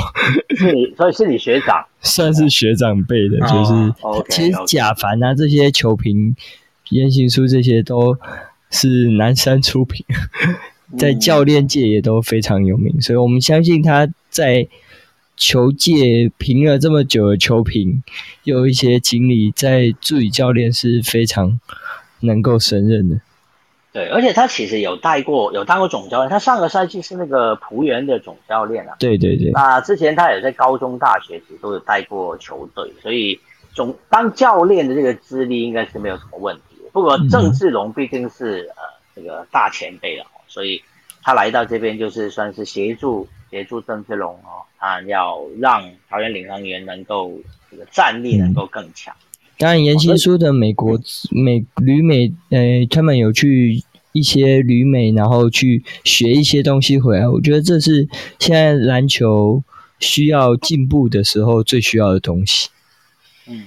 [0.57, 3.95] 是你，所以是你学长，算是学长辈的，就是
[4.29, 6.37] 其实贾凡啊这些球评
[6.91, 8.17] 言行书这些都
[8.71, 10.07] 是南山出品，
[10.97, 14.69] 在教练界也都非常有名，所以我们相信他在。
[15.37, 18.03] 球界评了这么久的球评，
[18.45, 21.61] 有一些经历，在助理教练是非常
[22.21, 23.21] 能够胜任的。
[23.93, 26.29] 对，而且他其实有带过，有当过总教练。
[26.29, 28.95] 他上个赛季是那个浦原的总教练啊。
[28.99, 29.51] 对对对。
[29.53, 33.41] 那之前他也在高中、大学时都有带过球队，所以
[33.73, 36.77] 总当教练的这个资历应该是没有什么问题。
[36.93, 38.83] 不过郑志龙毕竟是呃
[39.15, 40.83] 这个大前辈了，所以
[41.23, 43.27] 他来到这边就是算是协助
[43.57, 47.33] 协助郑志龙哦，他要让桃园领航员能够
[47.71, 49.17] 这个战力能够更强。
[49.57, 51.01] 当然，严新书的美国
[51.31, 53.83] 美旅美，呃，他们有去
[54.13, 57.27] 一些旅美，然后去学一些东西回来。
[57.27, 58.07] 我觉得这是
[58.39, 59.63] 现在篮球
[60.01, 62.69] 需要进步的时候最需要的东西。
[63.49, 63.65] 嗯，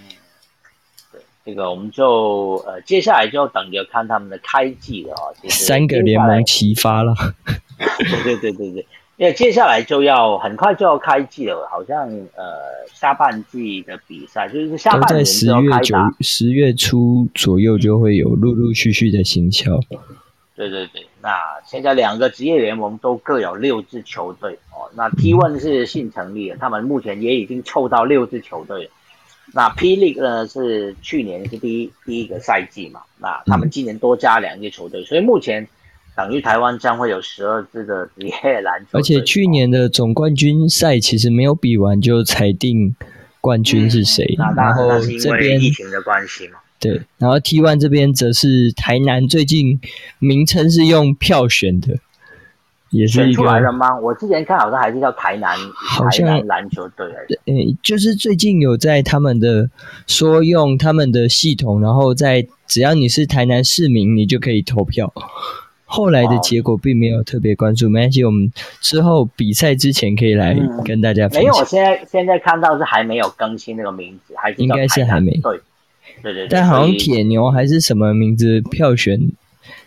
[1.12, 5.34] 对，这个我们就呃，接下来就等着看他们的开季了啊。
[5.50, 7.16] 三个联盟齐发了。
[7.98, 8.86] 对对对对对。
[9.20, 12.08] 因为接下来就要很快就要开季了，好像
[12.38, 19.78] 呃下半季的比赛就是下半年十月九十月初左右就会有陆陆续续的行销。
[20.56, 24.88] 对对对，那现在两个职业联盟都各有六支球队哦。
[24.96, 28.90] 那 T1 是新成立的，他们目前也已经凑到六支球队。
[29.54, 35.68] 那 P League 呢是去年是第一第一个赛季嘛，那他们今年多加两支球队，所以目前。
[36.16, 42.94] 等于台湾将会有十二支的职业篮球，而且去年的总冠军赛其实没有比完就裁定
[43.40, 44.36] 冠军是谁。
[44.56, 47.02] 然后这边疫情的关系嘛，对。
[47.18, 49.80] 然后 T One 这边则是台南，最近
[50.20, 51.96] 名称是用票选的，
[52.90, 53.98] 也是选出来了吗？
[53.98, 57.08] 我之前看好像还是叫台南，好像篮球队。
[57.46, 59.70] 诶，就是最近有在他们的
[60.06, 65.14] 说用他们的系统，然后在只要你是台南市民，你就可以投票。
[65.92, 71.44] 后来的结果并没有特别关注，没关系，我们之后比赛之前可以来跟大家分享。
[71.44, 75.60] 没有，我现在现在看到是还没有更新那个名字，还是应该是还没对，
[76.22, 76.48] 对对。
[76.48, 79.20] 但好像铁牛还是什么名字票选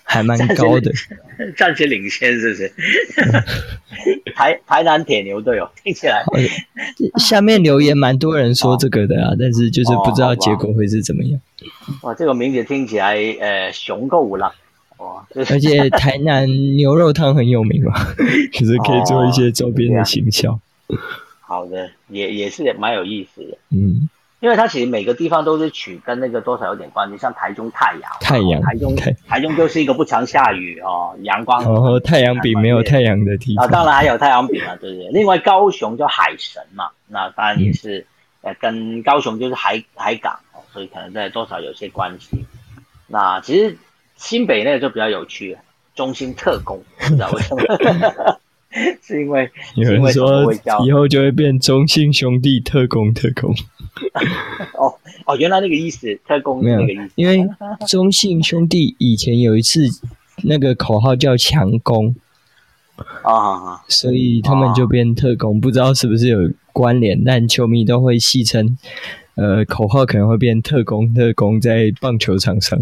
[0.03, 0.91] 还蛮高的，
[1.57, 2.73] 暂时 领先是不是？
[4.35, 6.25] 台台南铁牛队哦，听起来。
[7.19, 11.41] 下面留言蛮多人说这个的啊，但是就是不知道结果会是怎么样。
[12.03, 14.53] 哇，这个名字听起来呃雄够了。
[15.35, 16.47] 而且台南
[16.77, 17.95] 牛肉汤很有名嘛，
[18.53, 20.59] 其实可以做一些周边的行销。
[21.41, 23.59] 好的，也也是蛮有意思的。
[23.71, 24.09] 嗯，
[24.41, 31.63] 因为它其实每个地方都是取跟那个多少有点关系，像台中太阳，太阳，台中台中就是一个不常下雨哦，阳光。
[31.63, 35.09] 然后太阳饼没有太阳的地方啊，当然还有太阳饼啊，对不对？
[35.13, 38.07] 另外高雄叫海神嘛，那当然也是
[38.41, 42.45] 呃跟高雄就是海海港哦，所以可能在多少有些关系。
[43.07, 43.77] 那其实。
[44.23, 45.59] 新北那个就比较有趣，
[45.97, 47.63] 中心特工，不知道为什么，
[49.03, 50.45] 是因为有人说
[50.87, 53.53] 以后就会变中信兄弟特工特工。
[54.79, 54.95] 哦
[55.27, 57.45] 哦，原来那个意思，特工那个意思，因为
[57.89, 59.81] 中信兄弟以前有一次
[60.45, 62.15] 那个口号叫强攻。
[63.23, 66.39] 啊，所以他们就变特工，不知道是不是有
[66.73, 68.79] 关联，但球迷都会戏称，
[69.35, 72.79] 呃，口号可能会变特工特工在棒球场上。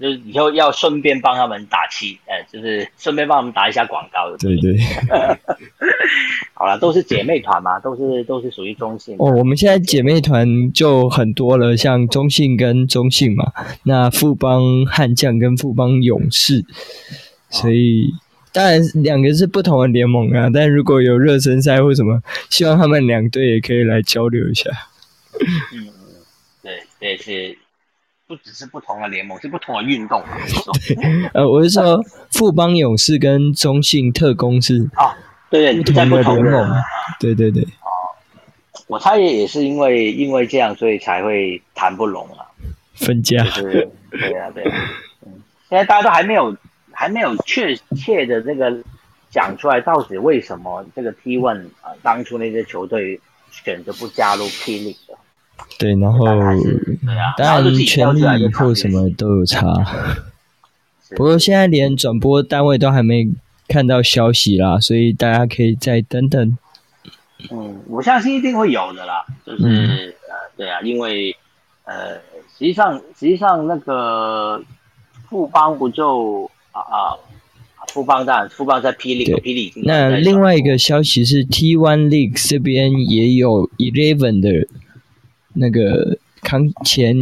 [0.00, 4.34] 就是以后要顺便帮他们打气，哎，就是顺便帮他们打一下广告。
[4.38, 4.78] 对对。
[6.54, 9.14] 好了，都是姐妹团嘛，都是都是属于中信。
[9.18, 13.52] 哦，我们现在姐妹团就很多了，像中信跟中信嘛，
[13.84, 16.64] 那富邦悍将跟富邦勇士，
[17.48, 18.12] 所以
[18.52, 20.50] 当然两个是不同的联盟啊。
[20.52, 24.70] 但如果有热身赛或什么，希望他们两队也可以来交流一下。
[25.72, 25.88] 嗯，
[26.62, 27.56] 对，对是。
[28.30, 30.22] 不只是不同的联盟，是不同的运动。
[31.34, 32.00] 呃，我是说，
[32.30, 35.18] 富邦勇士跟中信特工是啊，
[35.50, 36.70] 对对，在不同联盟。
[37.18, 37.60] 对对对。
[37.64, 37.90] 哦，
[38.86, 42.46] 我猜也是因为因为这样，所以才会谈不拢啊。
[42.94, 43.42] 分家。
[43.42, 43.82] 对
[44.38, 44.78] 啊，对啊。
[45.26, 45.32] 嗯，
[45.68, 46.56] 现在大家都还没有
[46.92, 48.72] 还没有确切的这个
[49.28, 53.20] 讲出来，到底为什么这个 T One 啊，当初那些球队
[53.50, 55.18] 选择不加入 P League 的。
[55.78, 56.26] 对，然后
[57.36, 59.66] 当然权利或什么都有差，
[61.16, 63.28] 不过现在连转播单位都还没
[63.66, 66.58] 看到消息啦，所以大家可以再等等。
[67.50, 71.34] 嗯，我相信一定会有的啦，就是呃，对啊，因为
[71.84, 72.14] 呃，
[72.58, 74.62] 实际上实际上那个
[75.30, 77.16] 富邦不就啊啊，
[77.88, 79.72] 富邦当然富邦在霹雳霹雳。
[79.84, 84.68] 那另外一个消息是 T One League 这边也有 Eleven 的。
[85.54, 87.16] 那个康前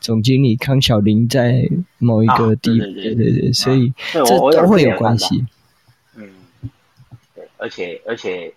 [0.00, 5.44] 总经理康小林在某一个地，对对对，所以这都会有关系。
[6.16, 6.28] 嗯，
[7.34, 8.52] 对，而且而且，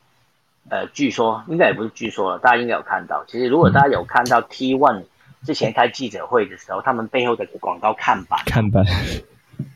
[0.70, 3.24] 呃，据说应该也不是据说了，大家应该有看到。
[3.26, 5.03] 其实如果大家有看到 T One
[5.45, 8.86] 之前开记者会的时候，他们背后的广告看板看板，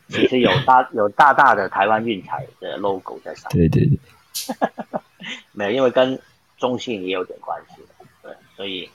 [0.08, 3.68] 其实有大有大大的台湾运彩的 logo 在上面。
[3.70, 4.98] 对对对，
[5.52, 6.18] 没有，因为跟
[6.58, 7.82] 中信也有点关系，
[8.22, 8.88] 对，所以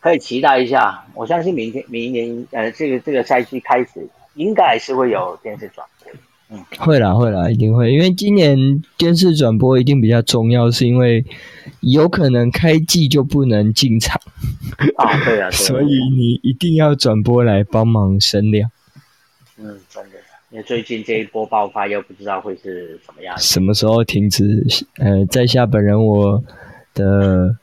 [0.00, 1.04] 可以期待一下。
[1.14, 6.12] 我相信明天、明年，呃，这个这个赛季开始，应该还是会有电视转播
[6.50, 6.64] 嗯。
[6.78, 11.24] 会啦会啦，一定会，因为今年电视转播一定比较重要，是因为
[11.80, 14.20] 有可能开季就不能进场，
[14.96, 18.70] 啊，对啊，对啊 所以你一定要转播来帮忙声量。
[19.58, 20.18] 嗯，真的，
[20.50, 23.42] 因为最近这一波爆发，又不知道会是什么样子。
[23.42, 24.64] 什么时候停止？
[24.98, 26.44] 呃，在下本人我
[26.94, 27.56] 的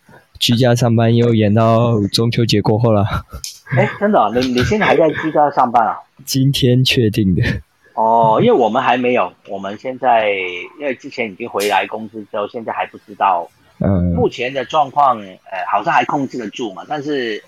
[0.44, 3.06] 居家上班又延到中秋节过后了，
[3.78, 5.98] 哎，真的哦、你你现在还在居家上班啊？
[6.26, 7.42] 今天确定的。
[7.94, 10.30] 哦，因为我们还没有，我们现在
[10.82, 16.84] 因为之前已经回来公司之后，现在还不知道嗯，目前的状况，呃，好像还控制得住嘛。
[16.90, 17.42] 但是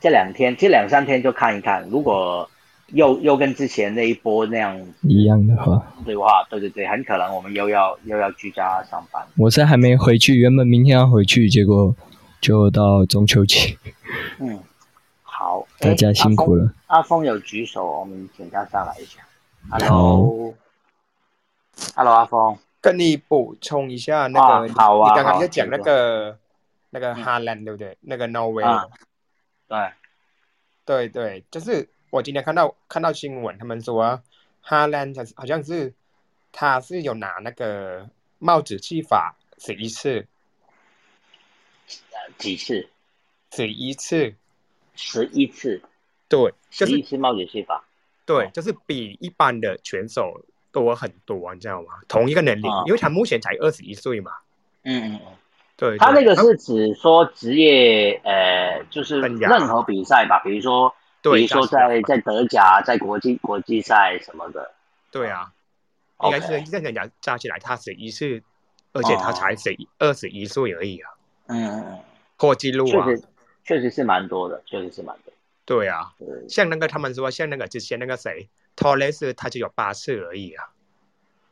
[0.00, 2.50] 这两天、这两三天就看一看，如果
[2.88, 9.26] 又又跟之前那一波那样一样的话，对话，对对对，很可能我们又要又要居家上班。
[9.36, 11.94] 我是还没回去，原本明天要回去，结果
[12.40, 13.76] 就到中秋节，
[14.38, 14.60] 嗯，
[15.22, 16.72] 好， 大家辛苦了。
[16.86, 19.20] 阿峰有举手，我们请他上来一下。
[19.70, 20.54] 好 Hello，Hello，
[22.14, 22.56] 阿峰。
[22.80, 26.36] 跟你补充一下，那个、啊好啊你刚刚在讲那个
[26.90, 27.96] 那个嗯哈兰对不对？
[28.02, 28.84] 那个挪威，啊
[29.66, 29.88] 对，
[30.84, 34.22] 对对，就是我今天看到看到新闻，他们说
[34.60, 35.92] 哈兰好好像是
[36.52, 38.08] 他是有拿那个
[38.38, 40.24] 帽子戏法十一次，
[42.38, 42.88] 几次？
[43.50, 44.32] 十一次，
[44.94, 45.82] 十一次，
[46.28, 47.84] 对，就是十一次帽子戏法。
[48.24, 50.40] 对，就是比一般的选手
[50.70, 51.94] 多很多，你知道吗？
[52.06, 54.30] 同一个年龄，啊因为他目前才二十一岁嘛，
[54.84, 55.32] 嗯嗯嗯。
[55.76, 60.94] 对，他那个是指说职业，呃，就是任何比赛吧，比如说，比
[61.24, 64.70] 对如说在在德甲、在国际国际赛什么的。
[65.10, 65.50] 对啊，
[66.22, 68.42] 应该是这样讲加起来他十一岁，
[68.92, 71.10] 而且他才十二十一岁而已啊，
[71.46, 71.98] 嗯嗯嗯，
[72.36, 73.06] 破纪录啊！
[73.06, 73.24] 确实
[73.64, 75.32] 确实是蛮多的，确实是蛮多。
[75.64, 76.12] 对啊，
[76.46, 80.68] 像那个他们说，像那个之前那个谁托雷斯，他就有八次而已啊。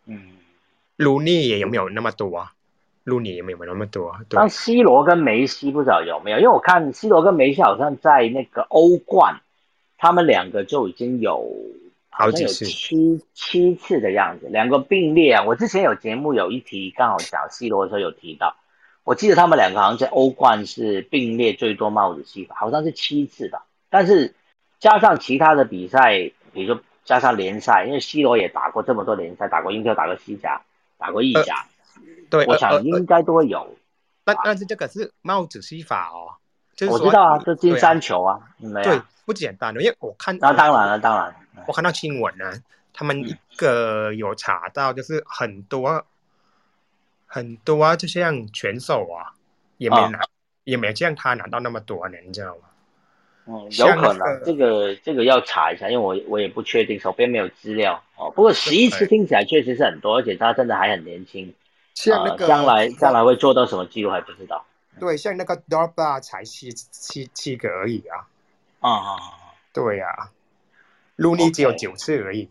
[0.05, 0.37] 嗯。
[0.97, 2.53] 鲁尼也有没有那么多啊？
[3.05, 4.20] 卢尼也没有那么多啊。
[4.29, 9.41] 对像 C 罗跟梅西不知道有没有，因为我看 C 罗跟梅西好像在那个欧冠，
[10.03, 11.48] 他们两个就已经有
[12.11, 15.44] 好像有七七次的样子，两个并列啊。
[15.44, 18.57] 我之前有节目有一题刚好讲 C 罗的时候有提到，
[19.05, 23.64] 我记得他们两个好像在欧冠是并列最多帽子戏法，好像是七次吧。
[23.90, 24.34] 但是
[24.80, 30.62] 加上其他的比赛，比如说加上联赛，因为 C 罗也打过这么多联赛，打过英超，打过西甲，
[30.98, 31.64] 打过意甲，
[32.28, 33.76] 对，我想应该都会有。
[34.24, 36.34] 但但是这个是帽子戏法哦，
[36.83, 39.07] 就是我知道啊，这金三球啊，没有对啊。
[39.24, 41.33] 不简单的，因为我看那当然了，当然。
[41.68, 42.53] 我看到新闻呢，
[42.93, 46.05] 他们嗯一个有查到，就是很多
[47.26, 49.30] 很多啊，就像选手啊，
[49.78, 50.20] 也没啊拿，
[50.64, 52.62] 也没见他拿到那么多呢，你知道吗？
[53.47, 58.28] 嗯，有像可那个能这个这个要查一下，因为我我也不确定，手边没有资料哦。
[58.30, 61.55] 不过十一次听起来确实是很多，而且他真的还很年轻，呃，
[61.95, 64.64] 像那个、将来将来会做到什么记录还不知道。
[65.01, 68.26] 对，像那个 Dorba 才七七七个而已啊，
[68.80, 69.55] 啊啊，啊。
[69.72, 70.30] 对呀、啊，
[71.16, 72.49] 卢尼只有九次而已，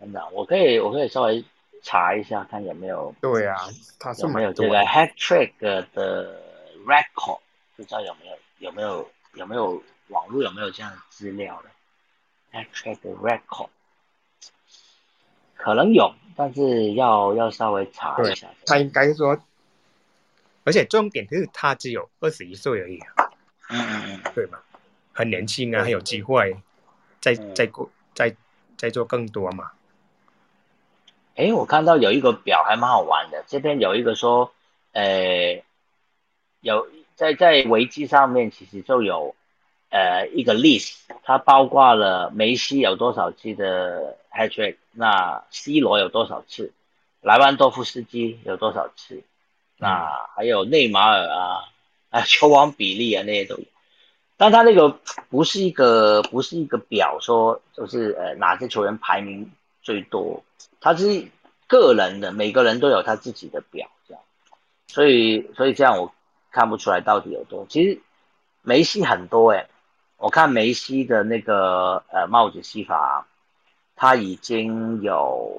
[0.00, 1.44] 真的，我可以我可以稍微
[1.82, 3.14] 查一下，看有没有。
[3.20, 3.68] 对呀、啊，
[4.00, 6.40] 他是有没有这个 hat trick 的
[6.86, 7.40] record，
[7.76, 11.70] 不知道有没有有没有有没有网络有没有这样的资料呢
[12.52, 13.68] ？Hat trick 的 record
[15.54, 18.48] 可能有，但是要要稍微查一下。
[18.66, 19.38] 他应该说，
[20.64, 23.30] 而且重点是他只有二十一岁而已啊，
[23.70, 24.62] 嗯嗯嗯，对吧？
[25.12, 26.56] 很年轻啊，还有机会
[27.20, 28.34] 再嗯再过再
[28.76, 29.72] 再做更多嘛。
[31.34, 34.52] 哎，我看到有一个表还蛮好玩的，这边有一个说，
[34.92, 35.62] 呃，
[36.60, 39.34] 有在在维基上面其实就有
[39.90, 46.72] 呃一个 list，它包括了梅西有多少次的 hat trick，那 C 罗有多少次，
[47.20, 49.22] 莱万多夫斯基有多少次，
[49.82, 51.64] 那还有内马尔啊，
[52.10, 53.64] 啊 球王比利啊那些都有。
[54.36, 59.50] 但他那个不是一个不是一个表说就是呃哪些球员排名
[59.82, 60.44] 最多，
[60.80, 61.26] 他是
[61.66, 64.22] 个人的，每个人都有他自己的表，这样，
[64.86, 66.12] 所以所以这样我
[66.52, 67.66] 看不出来到底有多。
[67.68, 68.00] 其实
[68.62, 69.68] 梅西很多诶，
[70.16, 73.26] 我看梅西的那个呃帽子戏法，
[73.96, 75.52] 他已经有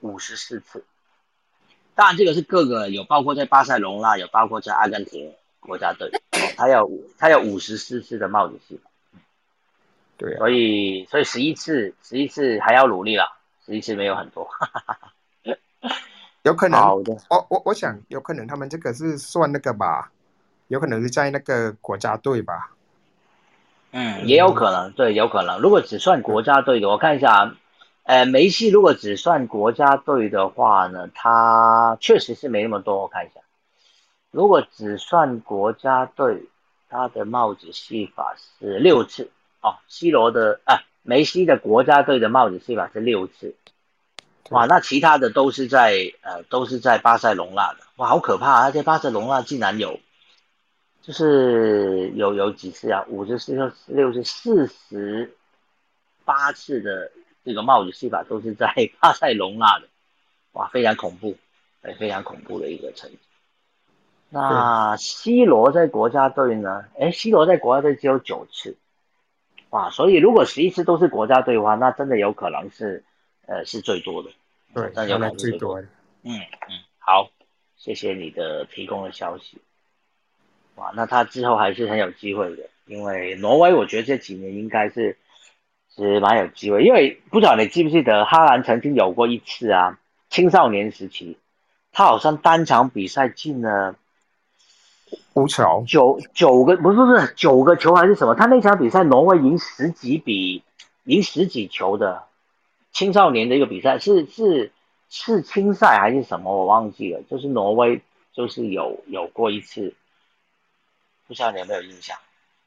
[0.00, 0.84] 五十四次。
[1.94, 6.10] 当然，这个是各个有包括在巴塞隆纳，有包括在阿根廷国家队，
[6.56, 8.90] 他有他有五十四次的帽子戏法，
[10.16, 13.24] 对啊，所以所以十一次十一次还要努力了，
[13.64, 14.48] 十一次没有很多。
[16.42, 20.10] 有可能，好的，我我我想有可能他们这个是算那个吧，
[20.68, 22.70] 有可能是在那个国家队吧。
[23.92, 25.60] 嗯，也有可能，对，有可能。
[25.60, 27.56] 如果只算国家队的，我看一下啊，
[28.04, 33.02] 呃，梅西如果只算国家队的话呢，他确实是没那么多。
[33.02, 33.40] 我看一下，
[34.30, 36.44] 如果只算国家队，
[36.88, 39.30] 他的帽子戏法是六次
[39.60, 39.76] 哦。
[39.88, 43.54] C 罗的啊，梅西的国家队的帽子戏法是六次，
[44.50, 48.70] 哇，那其他的都是在呃都是在巴塞隆纳的，哇，好可怕啊！
[48.70, 49.98] 在巴塞隆纳竟然有。
[51.00, 55.36] 就是有有几次啊，五十四、六十四十
[56.24, 57.10] 八次的
[57.44, 59.88] 这个帽子戏法都是在 巴塞隆纳的，
[60.52, 61.36] 哇，非常恐怖，
[61.82, 63.18] 哎，非常恐怖的一个成绩。
[64.30, 66.86] 那 C 罗在国家队呢？
[66.98, 68.76] 哎，C 罗在国家队只有九次，
[69.70, 73.04] 哇，所以如果十一次都是国家队的话，那真的有可能是
[73.46, 74.30] 呃是最多的，
[74.72, 75.86] 对，那有可能最多的。
[76.22, 76.34] 嗯
[76.68, 77.30] 嗯，好，
[77.76, 79.58] 谢谢你的提供的消息。
[80.76, 85.16] 哇，那他之后还是很有机会的，因为挪威，我觉得这几年应该是
[85.96, 91.38] 是蛮有机会，因为不知道你记不记得，哈兰曾经有过一次啊，青少年时期，
[91.92, 93.94] 他好像单场比赛进了
[95.34, 98.34] 五球，九九个，不是不是九个球还是什么？
[98.34, 100.62] 他那场比赛挪威赢十几比，
[101.04, 102.24] 赢十几球的
[102.92, 104.72] 青少年的一个比赛，是是
[105.08, 106.56] 是青赛还是什么？
[106.56, 108.00] 我忘记了，就是挪威
[108.32, 109.94] 就是有有过一次。
[111.26, 112.18] 不知道你有没有印象？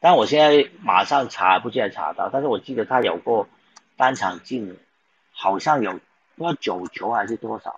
[0.08, 2.30] 但我现在马上查，不见得查到。
[2.30, 3.50] 但是我记得他有过
[3.98, 4.80] 单场进，
[5.34, 6.00] 好像有
[6.38, 7.78] 要九球还是多少？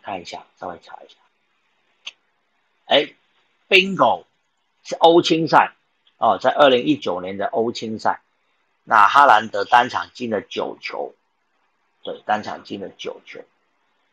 [0.00, 1.16] 看一下，稍微查一下。
[2.84, 3.12] 哎
[3.68, 4.26] ，bingo，
[4.84, 5.72] 是欧青赛
[6.18, 8.20] 哦，在二零一九年的欧青赛，
[8.84, 11.16] 那哈兰德单场进了九球，
[12.04, 13.40] 对，单场进了九球。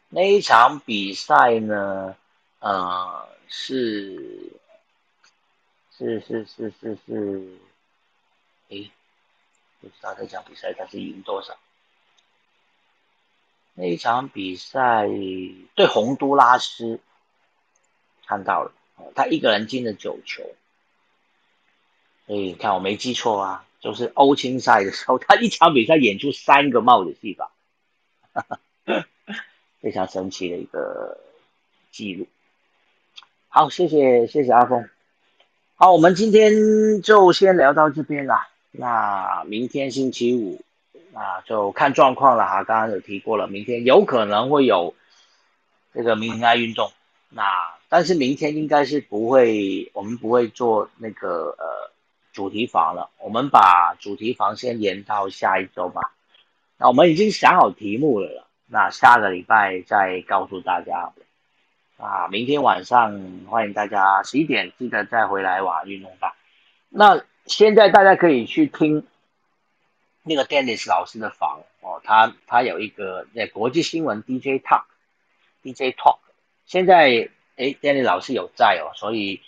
[0.09, 2.15] 那一场比赛呢，
[2.57, 3.27] 呃。
[3.47, 4.51] 是
[5.97, 7.57] 是是是是是，
[8.67, 8.91] 诶，
[9.79, 11.55] 不知道这场比赛他是赢多少？
[13.75, 15.07] 那一场比赛
[15.75, 16.99] 对洪都拉斯，
[18.25, 18.73] 看到了，
[19.15, 20.43] 他一个人进了九球。
[22.25, 27.51] 所以看我没记错啊，就是欧青赛的时候，他一场比赛演出三个帽子戏法，
[29.79, 31.19] 非常神奇的一个
[31.91, 32.27] 记录。
[33.47, 34.89] 好，谢谢谢谢阿峰。
[35.77, 38.47] 好，我们今天就先聊到这边啦。
[38.71, 40.61] 那明天星期五，
[41.11, 42.63] 那就看状况了哈。
[42.63, 44.95] 刚刚有提过了，明天有可能会有
[45.93, 46.93] 这个明爱运动。
[47.29, 47.43] 那
[47.89, 51.91] 但是明天应该是不会，我们不会做那个呃
[52.31, 53.09] 主题房了。
[53.19, 56.13] 我们把主题房先延到下一周吧。
[56.77, 61.11] 那我们已经想好题目了了，那下个礼拜再告诉大家。
[61.97, 66.35] 啊，明天晚上欢迎大家十一点记得再回来玩运动吧。
[66.89, 69.05] 那现在大家可以去听
[70.23, 76.17] 那个 Dennis 老师的房哦，他他有一个在国际新闻 DJ Talk，DJ Talk。
[76.65, 79.41] 现在哎，Dennis 老师有在哦，所以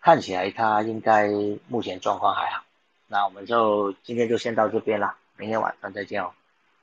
[0.00, 1.28] 看起来他应该
[1.68, 2.64] 目前状况还好。
[3.06, 6.32] 那我们就今天就先到这边了，明天晚上再见哦。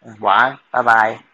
[0.04, 1.31] 嗯，晚安，拜拜。